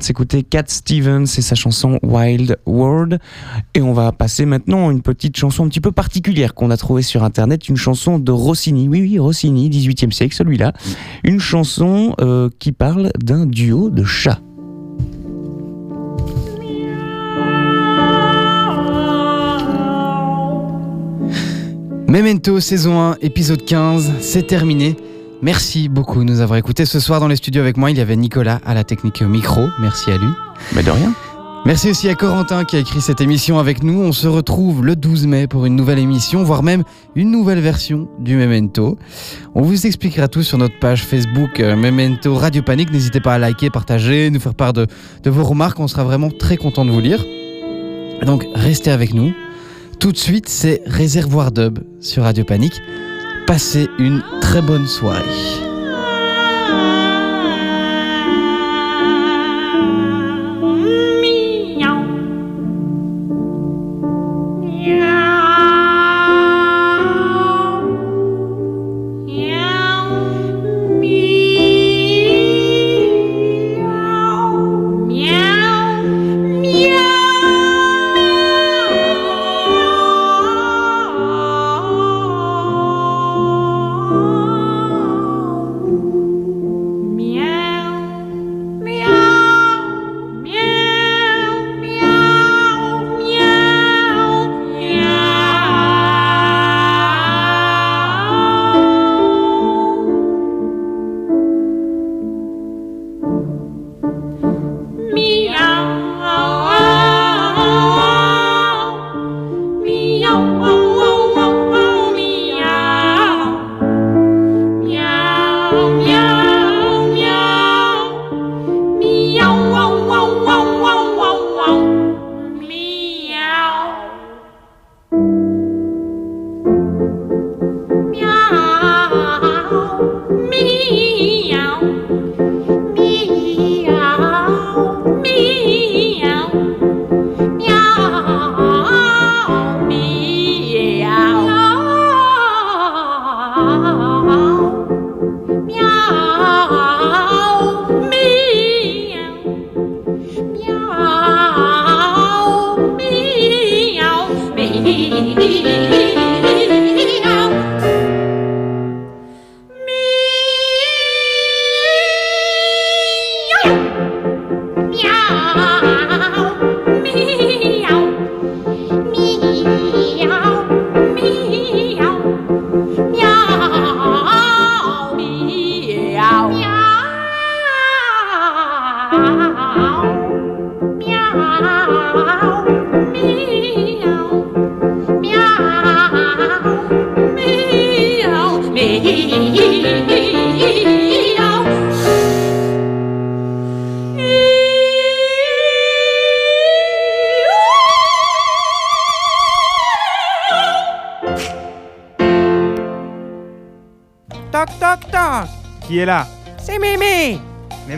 S'écouter 0.06 0.44
Cat 0.44 0.64
Stevens 0.68 1.24
et 1.24 1.42
sa 1.42 1.56
chanson 1.56 1.98
Wild 2.04 2.58
World. 2.64 3.18
Et 3.74 3.82
on 3.82 3.92
va 3.92 4.12
passer 4.12 4.46
maintenant 4.46 4.88
à 4.88 4.92
une 4.92 5.02
petite 5.02 5.36
chanson 5.36 5.64
un 5.64 5.68
petit 5.68 5.80
peu 5.80 5.90
particulière 5.90 6.54
qu'on 6.54 6.70
a 6.70 6.76
trouvée 6.76 7.02
sur 7.02 7.24
internet, 7.24 7.68
une 7.68 7.76
chanson 7.76 8.20
de 8.20 8.30
Rossini. 8.30 8.88
Oui, 8.88 9.00
oui, 9.00 9.18
Rossini, 9.18 9.68
18e 9.68 10.12
siècle, 10.12 10.34
celui-là. 10.34 10.74
Une 11.24 11.40
chanson 11.40 12.14
euh, 12.20 12.48
qui 12.60 12.70
parle 12.70 13.10
d'un 13.18 13.46
duo 13.46 13.90
de 13.90 14.04
chats. 14.04 14.38
Memento 22.06 22.60
saison 22.60 23.00
1, 23.00 23.16
épisode 23.22 23.64
15, 23.64 24.12
c'est 24.20 24.46
terminé. 24.46 24.96
Merci 25.42 25.88
beaucoup 25.88 26.20
de 26.20 26.24
nous 26.24 26.40
avoir 26.40 26.58
écoutés. 26.58 26.86
Ce 26.86 26.98
soir 26.98 27.20
dans 27.20 27.28
les 27.28 27.36
studios 27.36 27.60
avec 27.60 27.76
moi, 27.76 27.90
il 27.90 27.98
y 27.98 28.00
avait 28.00 28.16
Nicolas 28.16 28.60
à 28.64 28.74
la 28.74 28.84
technique 28.84 29.20
et 29.20 29.24
au 29.24 29.28
micro. 29.28 29.68
Merci 29.80 30.10
à 30.10 30.18
lui. 30.18 30.28
Mais 30.74 30.82
de 30.82 30.90
rien. 30.90 31.12
Merci 31.66 31.90
aussi 31.90 32.08
à 32.08 32.14
Corentin 32.14 32.64
qui 32.64 32.76
a 32.76 32.78
écrit 32.78 33.00
cette 33.00 33.20
émission 33.20 33.58
avec 33.58 33.82
nous. 33.82 34.00
On 34.00 34.12
se 34.12 34.28
retrouve 34.28 34.86
le 34.86 34.94
12 34.94 35.26
mai 35.26 35.46
pour 35.48 35.66
une 35.66 35.74
nouvelle 35.74 35.98
émission, 35.98 36.44
voire 36.44 36.62
même 36.62 36.84
une 37.16 37.32
nouvelle 37.32 37.58
version 37.58 38.08
du 38.20 38.36
Memento. 38.36 38.98
On 39.54 39.62
vous 39.62 39.84
expliquera 39.84 40.28
tout 40.28 40.44
sur 40.44 40.58
notre 40.58 40.78
page 40.78 41.02
Facebook 41.02 41.58
euh, 41.58 41.74
Memento 41.74 42.34
Radio 42.36 42.62
Panique. 42.62 42.92
N'hésitez 42.92 43.20
pas 43.20 43.34
à 43.34 43.38
liker, 43.38 43.68
partager, 43.70 44.30
nous 44.30 44.38
faire 44.38 44.54
part 44.54 44.72
de, 44.72 44.86
de 45.24 45.30
vos 45.30 45.42
remarques. 45.42 45.80
On 45.80 45.88
sera 45.88 46.04
vraiment 46.04 46.30
très 46.30 46.56
content 46.56 46.84
de 46.84 46.92
vous 46.92 47.00
lire. 47.00 47.24
Donc 48.24 48.46
restez 48.54 48.92
avec 48.92 49.12
nous. 49.12 49.32
Tout 49.98 50.12
de 50.12 50.18
suite, 50.18 50.48
c'est 50.48 50.82
Réservoir 50.86 51.50
Dub 51.50 51.80
sur 52.00 52.22
Radio 52.22 52.44
Panique. 52.44 52.80
Passez 53.46 53.88
une 53.98 54.24
très 54.40 54.60
bonne 54.60 54.88
soirée. 54.88 55.65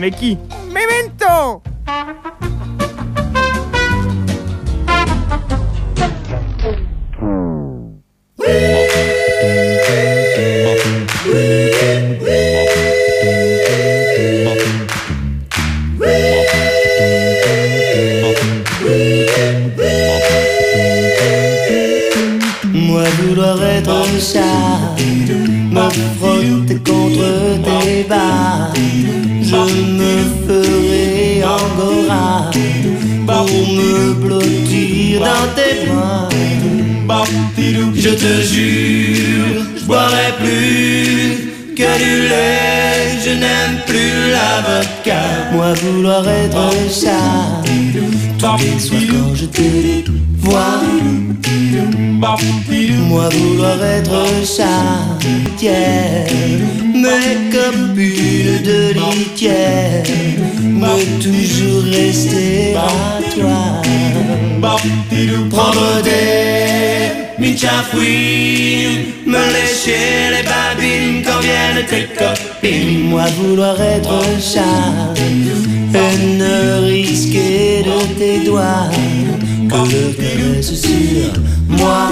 Mais 0.09 0.37
mes 57.19 57.49
copines 57.51 58.61
de 58.63 58.93
litière, 58.93 60.03
me 60.61 60.95
toujours 61.21 61.83
rester 61.83 62.75
à 62.75 63.19
toi. 63.33 63.81
Prendre 65.49 66.01
des 66.03 67.41
minchafouines, 67.41 69.05
me 69.25 69.43
lécher 69.55 70.29
les 70.33 70.43
babines 70.51 71.23
quand 71.25 71.39
viennent 71.39 71.85
tes 71.89 72.07
copines. 72.19 73.09
Moi 73.09 73.25
vouloir 73.37 73.79
être 73.81 74.21
chat, 74.39 75.13
et 75.19 76.17
ne 76.37 76.85
risquer 76.87 77.83
de 77.83 77.99
tes 78.17 78.45
doigts 78.45 78.89
que 79.69 79.79
le 79.91 80.13
caresse 80.13 80.73
sur 80.73 81.33
moi. 81.67 82.09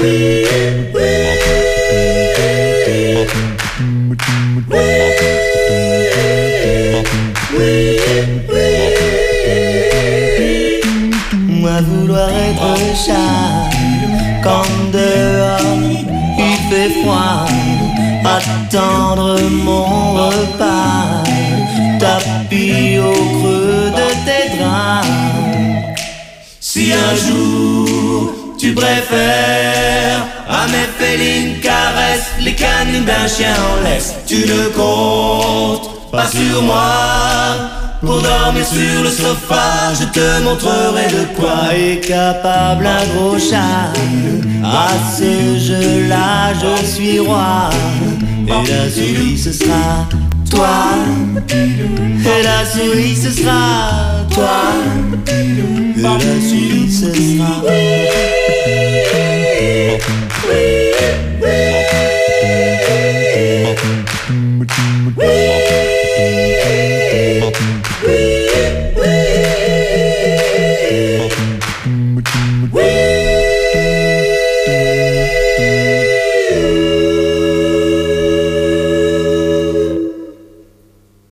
Moi 0.00 0.10
vouloir 11.80 12.28
être 12.30 12.62
un 12.62 12.94
chat 12.94 13.68
quand 14.44 14.62
dehors 14.92 15.58
il 16.38 16.56
fait 16.70 16.90
froid, 17.02 17.46
attendre 18.24 19.40
mon 19.50 20.14
repas, 20.14 21.24
tapis 21.98 22.98
au 22.98 23.14
creux 23.40 23.90
de 23.90 24.08
tes 24.24 24.46
draps. 24.58 25.08
Si 26.60 26.92
un 26.92 27.14
jour 27.16 27.37
préfères 28.78 30.26
à 30.48 30.66
mes 30.68 30.88
félines 30.98 31.60
caresses 31.60 32.30
les 32.40 32.54
canines 32.54 33.04
d'un 33.04 33.26
chien 33.26 33.54
en 33.70 33.84
laisse, 33.84 34.14
tu 34.26 34.46
ne 34.46 34.68
comptes 34.68 36.10
pas 36.10 36.26
sur 36.26 36.62
moi. 36.62 37.78
Pour 38.00 38.22
dormir 38.22 38.64
sur 38.64 39.02
le 39.02 39.10
sofa, 39.10 39.92
je 39.98 40.04
te 40.06 40.42
montrerai 40.44 41.06
de 41.08 41.24
quoi 41.36 41.74
est 41.74 42.00
capable 42.06 42.86
un 42.86 43.04
gros 43.12 43.38
chat. 43.38 43.92
À 44.64 44.88
ce 45.16 45.58
jeu-là, 45.58 46.52
je 46.54 46.86
suis 46.86 47.18
roi. 47.18 47.70
Et 48.46 48.70
la 48.70 48.88
souris, 48.88 49.36
ce 49.36 49.52
sera 49.52 50.06
toi. 50.48 50.78
Et 51.48 52.42
la 52.44 52.64
souris, 52.64 53.16
ce 53.16 53.30
sera 53.30 54.24
toi. 54.32 54.60
Et 55.26 56.00
la 56.00 56.18
souris, 56.48 56.90
ce 56.90 57.12
sera. 57.12 58.37
Whee! 64.68 65.67